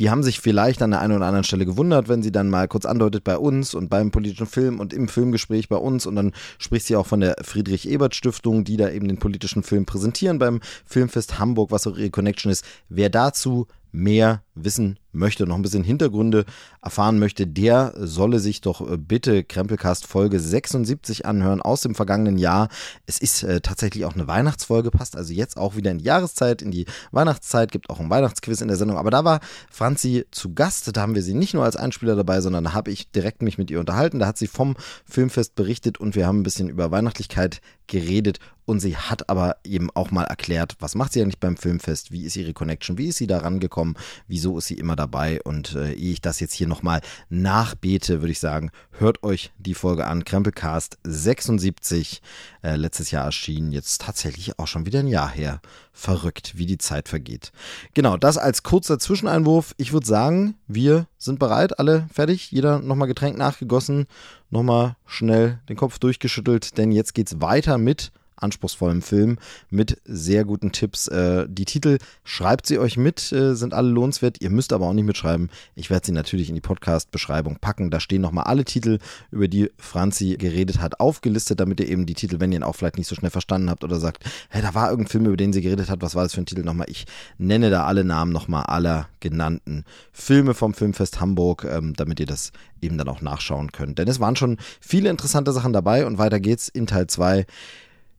[0.00, 2.66] die haben sich vielleicht an der einen oder anderen Stelle gewundert, wenn sie dann mal
[2.68, 6.32] kurz andeutet bei uns und beim politischen Film und im Filmgespräch bei uns und dann
[6.58, 11.38] spricht sie auch von der Friedrich-Ebert-Stiftung, die da eben den politischen Film präsentieren beim Filmfest
[11.38, 12.64] Hamburg, was auch ihre Connection ist.
[12.88, 16.44] Wer dazu mehr wissen möchte, noch ein bisschen Hintergründe
[16.82, 22.38] erfahren möchte, der solle sich doch äh, bitte Krempelcast Folge 76 anhören aus dem vergangenen
[22.38, 22.68] Jahr.
[23.06, 26.62] Es ist äh, tatsächlich auch eine Weihnachtsfolge, passt also jetzt auch wieder in die Jahreszeit,
[26.62, 28.98] in die Weihnachtszeit, gibt auch ein Weihnachtsquiz in der Sendung.
[28.98, 29.40] Aber da war
[29.70, 32.90] Franzi zu Gast, da haben wir sie nicht nur als Einspieler dabei, sondern da habe
[32.90, 34.18] ich direkt mich mit ihr unterhalten.
[34.18, 38.38] Da hat sie vom Filmfest berichtet und wir haben ein bisschen über Weihnachtlichkeit geredet
[38.70, 42.24] und sie hat aber eben auch mal erklärt, was macht sie eigentlich beim Filmfest, wie
[42.24, 43.96] ist ihre Connection, wie ist sie da rangekommen,
[44.28, 48.32] wieso ist sie immer dabei und äh, ehe ich das jetzt hier nochmal nachbete, würde
[48.32, 52.22] ich sagen, hört euch die Folge an, Krempelcast 76,
[52.62, 55.60] äh, letztes Jahr erschienen, jetzt tatsächlich auch schon wieder ein Jahr her.
[55.92, 57.52] Verrückt, wie die Zeit vergeht.
[57.94, 59.74] Genau, das als kurzer Zwischeneinwurf.
[59.76, 64.06] Ich würde sagen, wir sind bereit, alle fertig, jeder nochmal Getränk nachgegossen,
[64.50, 69.38] nochmal schnell den Kopf durchgeschüttelt, denn jetzt geht's weiter mit anspruchsvollem Film
[69.70, 71.08] mit sehr guten Tipps.
[71.08, 74.40] Äh, die Titel schreibt sie euch mit, äh, sind alle lohnenswert.
[74.40, 75.50] Ihr müsst aber auch nicht mitschreiben.
[75.74, 77.90] Ich werde sie natürlich in die Podcast-Beschreibung packen.
[77.90, 78.98] Da stehen nochmal alle Titel,
[79.30, 82.76] über die Franzi geredet hat, aufgelistet, damit ihr eben die Titel, wenn ihr ihn auch
[82.76, 85.52] vielleicht nicht so schnell verstanden habt oder sagt, hey, da war irgendein Film, über den
[85.52, 86.86] sie geredet hat, was war das für ein Titel nochmal?
[86.88, 87.06] Ich
[87.38, 92.52] nenne da alle Namen nochmal aller genannten Filme vom Filmfest Hamburg, ähm, damit ihr das
[92.80, 93.98] eben dann auch nachschauen könnt.
[93.98, 97.46] Denn es waren schon viele interessante Sachen dabei und weiter geht's in Teil 2.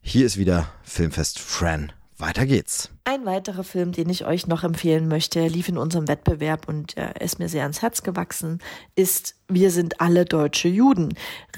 [0.03, 1.93] Hier ist wieder Filmfest Fran.
[2.17, 2.89] Weiter geht's.
[3.03, 7.13] Ein weiterer Film, den ich euch noch empfehlen möchte, lief in unserem Wettbewerb und äh,
[7.19, 8.59] ist mir sehr ans Herz gewachsen,
[8.95, 11.13] ist Wir sind alle deutsche Juden.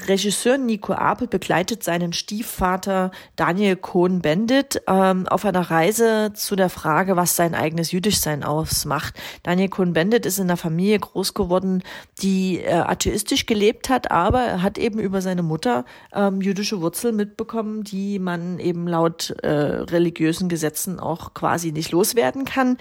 [0.07, 7.17] Regisseur Nico Apel begleitet seinen Stiefvater Daniel Cohn-Bendit ähm, auf einer Reise zu der Frage,
[7.17, 9.13] was sein eigenes Jüdischsein ausmacht.
[9.43, 11.83] Daniel Cohn-Bendit ist in einer Familie groß geworden,
[12.21, 15.83] die äh, atheistisch gelebt hat, aber er hat eben über seine Mutter
[16.13, 22.45] ähm, jüdische Wurzeln mitbekommen, die man eben laut äh, religiösen Gesetzen auch quasi nicht loswerden
[22.45, 22.77] kann.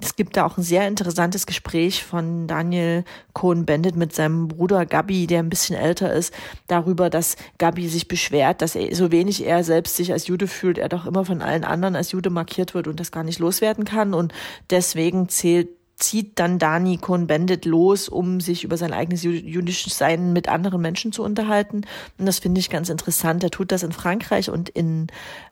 [0.00, 5.26] Es gibt da auch ein sehr interessantes Gespräch von Daniel Cohn-Bendit mit seinem Bruder Gabi,
[5.26, 6.34] der ein bisschen älter ist,
[6.66, 10.78] darüber, dass Gabi sich beschwert, dass er, so wenig er selbst sich als Jude fühlt,
[10.78, 13.84] er doch immer von allen anderen als Jude markiert wird und das gar nicht loswerden
[13.84, 14.14] kann.
[14.14, 14.32] Und
[14.70, 20.48] deswegen zählt zieht dann Dani Cohn-Bendit los, um sich über sein eigenes jüdisches Sein mit
[20.48, 21.82] anderen Menschen zu unterhalten.
[22.18, 23.44] Und das finde ich ganz interessant.
[23.44, 25.06] Er tut das in Frankreich und in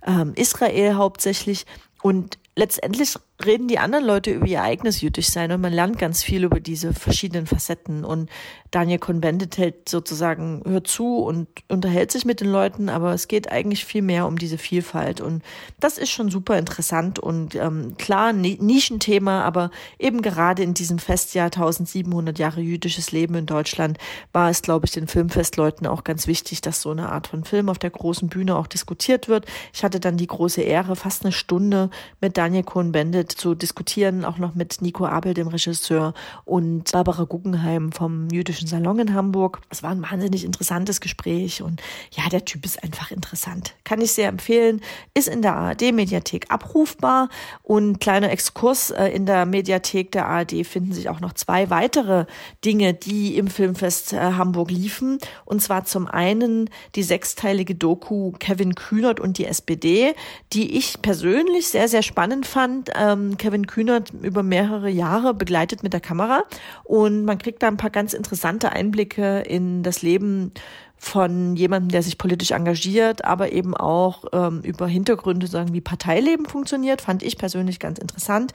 [0.05, 1.64] ähm, Israel hauptsächlich.
[2.03, 6.44] Und letztendlich reden die anderen Leute über ihr eigenes Jüdischsein und man lernt ganz viel
[6.44, 8.05] über diese verschiedenen Facetten.
[8.05, 8.30] Und
[8.72, 13.52] Daniel Cohn-Bendit hält sozusagen, hört zu und unterhält sich mit den Leuten, aber es geht
[13.52, 15.20] eigentlich viel mehr um diese Vielfalt.
[15.20, 15.42] Und
[15.78, 21.46] das ist schon super interessant und ähm, klar, Nischenthema, aber eben gerade in diesem Festjahr
[21.46, 23.98] 1700 Jahre jüdisches Leben in Deutschland
[24.32, 27.68] war es, glaube ich, den Filmfestleuten auch ganz wichtig, dass so eine Art von Film
[27.68, 29.44] auf der großen Bühne auch diskutiert wird.
[29.74, 31.90] Ich hatte dann die große Ehre, fast eine Stunde
[32.22, 36.14] mit Daniel Cohn-Bendit zu diskutieren, auch noch mit Nico Abel, dem Regisseur,
[36.46, 39.60] und Barbara Guggenheim vom Jüdischen Salon in Hamburg.
[39.70, 41.82] Es war ein wahnsinnig interessantes Gespräch und
[42.12, 43.74] ja, der Typ ist einfach interessant.
[43.84, 44.80] Kann ich sehr empfehlen.
[45.14, 47.28] Ist in der ARD-Mediathek abrufbar
[47.62, 52.26] und kleiner Exkurs äh, in der Mediathek der ARD finden sich auch noch zwei weitere
[52.64, 55.18] Dinge, die im Filmfest äh, Hamburg liefen.
[55.44, 60.14] Und zwar zum einen die sechsteilige Doku Kevin Kühnert und die SPD,
[60.52, 62.90] die ich persönlich sehr, sehr spannend fand.
[62.94, 66.44] Ähm, Kevin Kühnert über mehrere Jahre begleitet mit der Kamera
[66.84, 70.53] und man kriegt da ein paar ganz interessante Einblicke in das Leben
[71.03, 76.46] von jemandem, der sich politisch engagiert, aber eben auch ähm, über Hintergründe sagen, wie Parteileben
[76.46, 78.53] funktioniert, fand ich persönlich ganz interessant.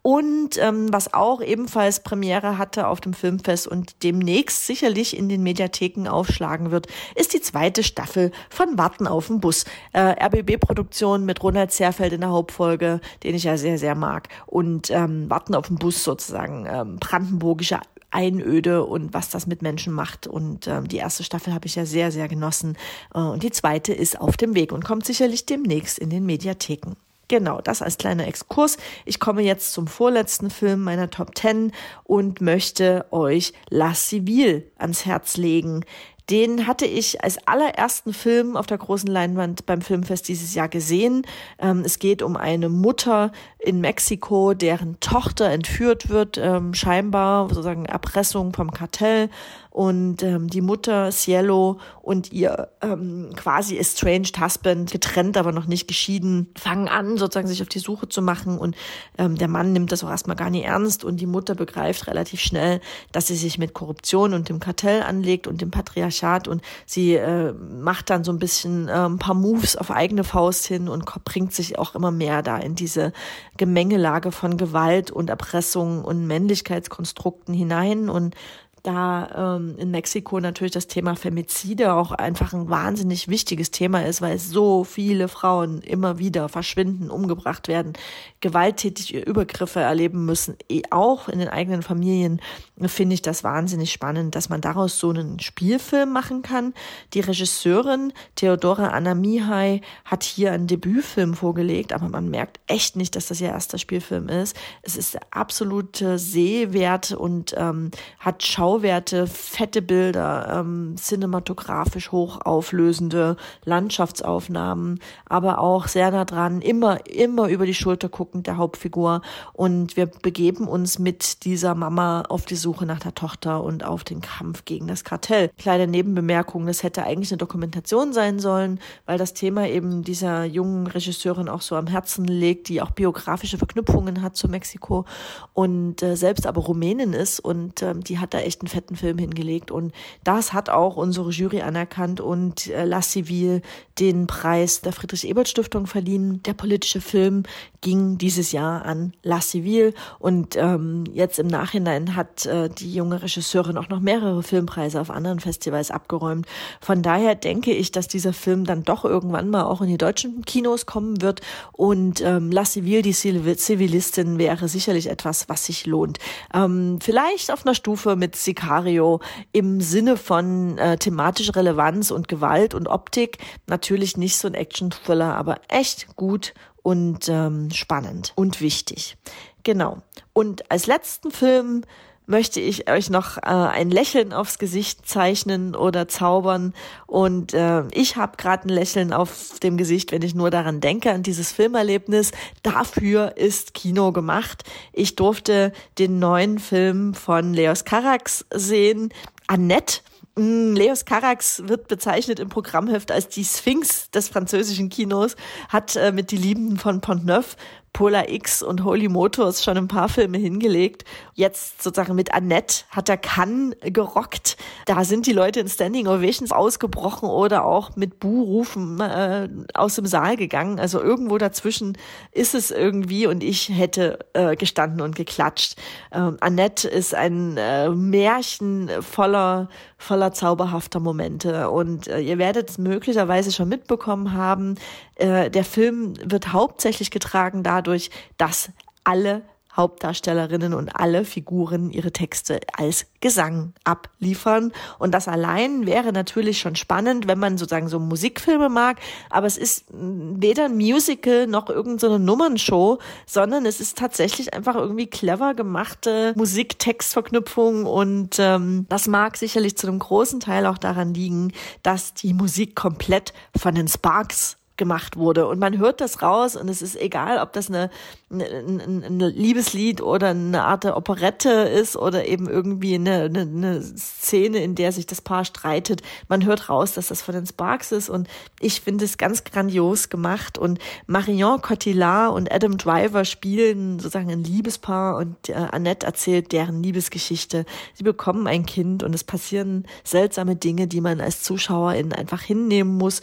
[0.00, 5.42] Und ähm, was auch ebenfalls Premiere hatte auf dem Filmfest und demnächst sicherlich in den
[5.42, 6.86] Mediatheken aufschlagen wird,
[7.16, 9.66] ist die zweite Staffel von Warten auf den Bus.
[9.92, 14.28] Äh, RBB-Produktion mit Ronald Zerfeld in der Hauptfolge, den ich ja sehr, sehr mag.
[14.46, 17.78] Und ähm, Warten auf den Bus sozusagen, ähm, brandenburgische
[18.10, 20.26] Einöde und was das mit Menschen macht.
[20.26, 22.76] Und ähm, die erste Staffel habe ich ja sehr, sehr genossen.
[23.14, 26.96] Äh, und die zweite ist auf dem Weg und kommt sicherlich demnächst in den Mediatheken.
[27.30, 28.76] Genau, das als kleiner Exkurs.
[29.04, 31.70] Ich komme jetzt zum vorletzten Film meiner Top 10
[32.02, 35.84] und möchte euch La Civile ans Herz legen.
[36.30, 41.26] Den hatte ich als allerersten Film auf der großen Leinwand beim Filmfest dieses Jahr gesehen.
[41.58, 47.84] Ähm, es geht um eine Mutter in Mexiko, deren Tochter entführt wird, ähm, scheinbar sozusagen
[47.84, 49.28] Erpressung vom Kartell
[49.70, 55.86] und ähm, die Mutter Cielo und ihr ähm, quasi estranged Husband, getrennt, aber noch nicht
[55.86, 58.58] geschieden, fangen an, sozusagen sich auf die Suche zu machen.
[58.58, 58.76] Und
[59.16, 61.04] ähm, der Mann nimmt das auch erstmal gar nicht ernst.
[61.04, 62.80] Und die Mutter begreift relativ schnell,
[63.12, 66.48] dass sie sich mit Korruption und dem Kartell anlegt und dem Patriarchat.
[66.48, 70.66] Und sie äh, macht dann so ein bisschen äh, ein paar Moves auf eigene Faust
[70.66, 73.12] hin und bringt sich auch immer mehr da in diese
[73.56, 78.10] Gemengelage von Gewalt und Erpressung und Männlichkeitskonstrukten hinein.
[78.10, 78.34] Und
[78.82, 84.22] da ähm, in Mexiko natürlich das Thema Femizide auch einfach ein wahnsinnig wichtiges Thema ist,
[84.22, 87.92] weil so viele Frauen immer wieder verschwinden, umgebracht werden,
[88.40, 92.40] gewalttätige Übergriffe erleben müssen, eh auch in den eigenen Familien,
[92.86, 96.72] finde ich das wahnsinnig spannend, dass man daraus so einen Spielfilm machen kann.
[97.12, 103.14] Die Regisseurin Theodora Anna Mihai hat hier einen Debütfilm vorgelegt, aber man merkt echt nicht,
[103.14, 104.56] dass das ihr erster Spielfilm ist.
[104.82, 113.36] Es ist der absolute Sehwert und ähm, hat Schau Schauwerte, fette Bilder, ähm, cinematografisch hochauflösende
[113.64, 119.22] Landschaftsaufnahmen, aber auch sehr nah dran, immer, immer über die Schulter guckend der Hauptfigur.
[119.52, 124.04] Und wir begeben uns mit dieser Mama auf die Suche nach der Tochter und auf
[124.04, 125.50] den Kampf gegen das Kartell.
[125.58, 130.86] Kleine Nebenbemerkung, das hätte eigentlich eine Dokumentation sein sollen, weil das Thema eben dieser jungen
[130.86, 135.04] Regisseurin auch so am Herzen liegt, die auch biografische Verknüpfungen hat zu Mexiko
[135.52, 139.18] und äh, selbst aber Rumänin ist und ähm, die hat da echt einen fetten Film
[139.18, 139.70] hingelegt.
[139.70, 139.92] Und
[140.24, 143.62] das hat auch unsere Jury anerkannt und äh, La Civil
[143.98, 146.42] den Preis der Friedrich-Ebert-Stiftung verliehen.
[146.44, 147.42] Der politische Film
[147.80, 153.22] ging dieses Jahr an La Civil und ähm, jetzt im Nachhinein hat äh, die junge
[153.22, 156.46] Regisseurin auch noch mehrere Filmpreise auf anderen Festivals abgeräumt.
[156.80, 160.44] Von daher denke ich, dass dieser Film dann doch irgendwann mal auch in die deutschen
[160.44, 161.40] Kinos kommen wird
[161.72, 166.18] und ähm, La Civil, die Zivilistin, wäre sicherlich etwas, was sich lohnt.
[166.54, 169.20] Ähm, vielleicht auf einer Stufe mit Sicario
[169.52, 173.38] im Sinne von äh, thematischer Relevanz und Gewalt und Optik.
[173.66, 179.16] Natürlich nicht so ein Action-Thriller, aber echt gut und ähm, spannend und wichtig.
[179.62, 179.98] Genau.
[180.32, 181.82] Und als letzten Film
[182.30, 186.72] möchte ich euch noch äh, ein Lächeln aufs Gesicht zeichnen oder zaubern.
[187.06, 191.10] Und äh, ich habe gerade ein Lächeln auf dem Gesicht, wenn ich nur daran denke,
[191.10, 192.30] an dieses Filmerlebnis.
[192.62, 194.62] Dafür ist Kino gemacht.
[194.92, 199.12] Ich durfte den neuen Film von Leos Carax sehen.
[199.48, 200.00] Annette
[200.36, 205.36] Leos Carax wird bezeichnet im Programmheft als die Sphinx des französischen Kinos,
[205.68, 207.56] hat äh, mit Die Liebenden von Pont-Neuf
[207.92, 211.04] Polar X und Holy Motors schon ein paar Filme hingelegt.
[211.34, 214.56] Jetzt sozusagen mit Annette hat er Cannes gerockt.
[214.86, 220.06] Da sind die Leute in Standing Ovations ausgebrochen oder auch mit Buhrufen äh, aus dem
[220.06, 220.78] Saal gegangen.
[220.78, 221.98] Also irgendwo dazwischen
[222.32, 225.76] ist es irgendwie und ich hätte äh, gestanden und geklatscht.
[226.12, 229.68] Ähm, Annette ist ein äh, Märchen voller
[230.00, 234.76] voller zauberhafter Momente und äh, ihr werdet es möglicherweise schon mitbekommen haben.
[235.20, 238.70] Äh, der Film wird hauptsächlich getragen dadurch, dass
[239.04, 239.42] alle
[239.76, 244.72] Hauptdarstellerinnen und alle Figuren ihre Texte als Gesang abliefern.
[244.98, 248.98] Und das allein wäre natürlich schon spannend, wenn man sozusagen so Musikfilme mag.
[249.28, 255.06] Aber es ist weder ein Musical noch irgendeine Nummernshow, sondern es ist tatsächlich einfach irgendwie
[255.06, 257.86] clever gemachte Musik-Text-Verknüpfung.
[257.86, 261.52] Und ähm, das mag sicherlich zu einem großen Teil auch daran liegen,
[261.84, 265.46] dass die Musik komplett von den Sparks gemacht wurde.
[265.46, 267.90] Und man hört das raus und es ist egal, ob das eine,
[268.30, 274.64] ein, ein Liebeslied oder eine Art Operette ist oder eben irgendwie eine, eine, eine Szene,
[274.64, 276.00] in der sich das Paar streitet.
[276.28, 278.26] Man hört raus, dass das von den Sparks ist und
[278.58, 284.42] ich finde es ganz grandios gemacht und Marion Cotillard und Adam Driver spielen sozusagen ein
[284.42, 287.66] Liebespaar und äh, Annette erzählt deren Liebesgeschichte.
[287.92, 292.96] Sie bekommen ein Kind und es passieren seltsame Dinge, die man als Zuschauerin einfach hinnehmen
[292.96, 293.20] muss.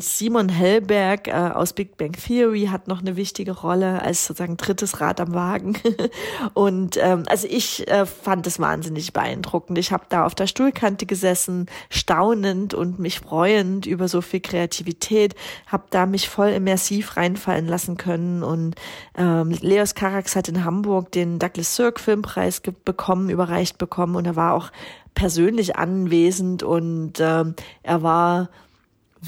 [0.00, 5.00] Simon Hellberg äh, aus Big Bang Theory hat noch eine wichtige Rolle als sozusagen drittes
[5.00, 5.76] Rad am Wagen.
[6.54, 9.78] Und ähm, also ich äh, fand es wahnsinnig beeindruckend.
[9.78, 15.34] Ich habe da auf der Stuhlkante gesessen, staunend und mich freuend über so viel Kreativität,
[15.66, 18.42] habe da mich voll immersiv reinfallen lassen können.
[18.42, 18.76] Und
[19.16, 24.36] ähm, Leos Carax hat in Hamburg den Douglas Sirk Filmpreis bekommen, überreicht bekommen und er
[24.36, 24.70] war auch
[25.16, 28.50] persönlich anwesend und ähm, er war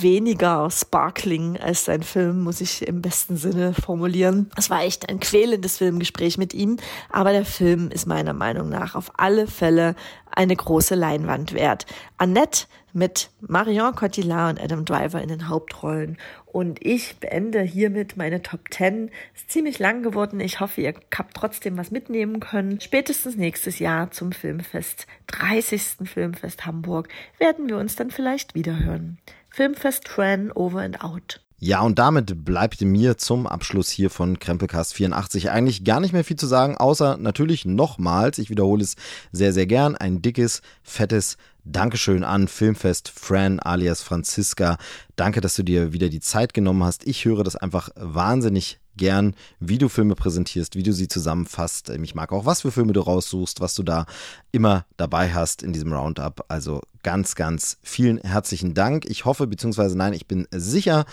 [0.02, 4.50] weniger sparkling als sein Film, muss ich im besten Sinne formulieren.
[4.56, 6.76] Es war echt ein quälendes Filmgespräch mit ihm,
[7.10, 9.94] aber der Film ist meiner Meinung nach auf alle Fälle
[10.30, 11.86] eine große Leinwand wert.
[12.16, 16.16] Annette mit Marion Cotillard und Adam Driver in den Hauptrollen.
[16.46, 19.10] Und ich beende hiermit meine Top 10.
[19.34, 20.40] Ist ziemlich lang geworden.
[20.40, 22.80] Ich hoffe, ihr habt trotzdem was mitnehmen können.
[22.80, 25.98] Spätestens nächstes Jahr zum Filmfest, 30.
[26.04, 29.18] Filmfest Hamburg, werden wir uns dann vielleicht wiederhören.
[29.58, 31.40] Filmfest Tran over and out.
[31.58, 36.22] Ja, und damit bleibt mir zum Abschluss hier von Krempelcast 84 eigentlich gar nicht mehr
[36.22, 38.94] viel zu sagen, außer natürlich nochmals, ich wiederhole es
[39.32, 44.78] sehr, sehr gern, ein dickes, fettes Dankeschön an Filmfest Fran alias Franziska.
[45.16, 47.04] Danke, dass du dir wieder die Zeit genommen hast.
[47.04, 51.88] Ich höre das einfach wahnsinnig gern, wie du Filme präsentierst, wie du sie zusammenfasst.
[51.88, 54.04] Ich mag auch, was für Filme du raussuchst, was du da
[54.52, 56.44] immer dabei hast in diesem Roundup.
[56.48, 59.06] Also ganz, ganz vielen herzlichen Dank.
[59.06, 61.06] Ich hoffe, beziehungsweise nein, ich bin sicher,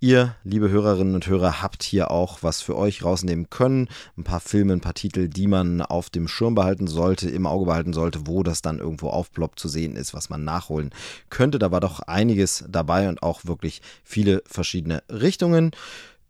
[0.00, 3.88] ihr, liebe Hörerinnen und Hörer, habt hier auch was für euch rausnehmen können.
[4.16, 7.66] Ein paar Filme, ein paar Titel, die man auf dem Schirm behalten sollte, im Auge
[7.66, 10.90] behalten sollte, wo das dann irgendwo aufploppt zu sehen ist, was man nachholen
[11.30, 11.58] könnte.
[11.58, 15.70] Da war doch einiges dabei und auch wirklich viele verschiedene Richtungen.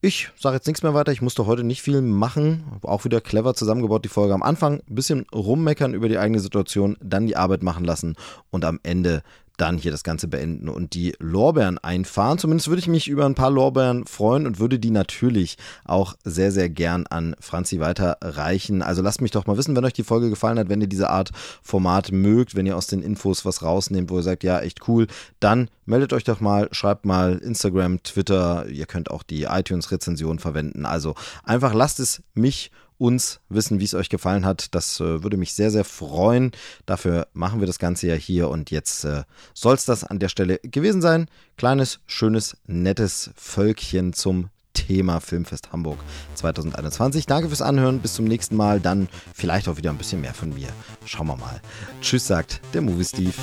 [0.00, 1.10] Ich sage jetzt nichts mehr weiter.
[1.10, 2.78] Ich musste heute nicht viel machen.
[2.82, 4.80] Auch wieder clever zusammengebaut, die Folge am Anfang.
[4.88, 8.14] Ein bisschen rummeckern über die eigene Situation, dann die Arbeit machen lassen
[8.50, 9.22] und am Ende
[9.58, 12.38] dann hier das Ganze beenden und die Lorbeeren einfahren.
[12.38, 16.52] Zumindest würde ich mich über ein paar Lorbeeren freuen und würde die natürlich auch sehr,
[16.52, 18.80] sehr gern an Franzi weiterreichen.
[18.82, 21.10] Also lasst mich doch mal wissen, wenn euch die Folge gefallen hat, wenn ihr diese
[21.10, 21.30] Art
[21.62, 25.08] Format mögt, wenn ihr aus den Infos was rausnehmt, wo ihr sagt, ja, echt cool,
[25.40, 30.86] dann meldet euch doch mal, schreibt mal Instagram, Twitter, ihr könnt auch die iTunes-Rezension verwenden.
[30.86, 34.74] Also einfach lasst es mich uns wissen, wie es euch gefallen hat.
[34.74, 36.52] Das äh, würde mich sehr, sehr freuen.
[36.86, 39.22] Dafür machen wir das Ganze ja hier und jetzt äh,
[39.54, 41.26] soll es das an der Stelle gewesen sein.
[41.56, 45.98] Kleines, schönes, nettes Völkchen zum Thema Filmfest Hamburg
[46.34, 47.26] 2021.
[47.26, 48.00] Danke fürs Anhören.
[48.00, 48.80] Bis zum nächsten Mal.
[48.80, 50.68] Dann vielleicht auch wieder ein bisschen mehr von mir.
[51.04, 51.60] Schauen wir mal.
[52.00, 53.34] Tschüss, sagt der Movie Steve.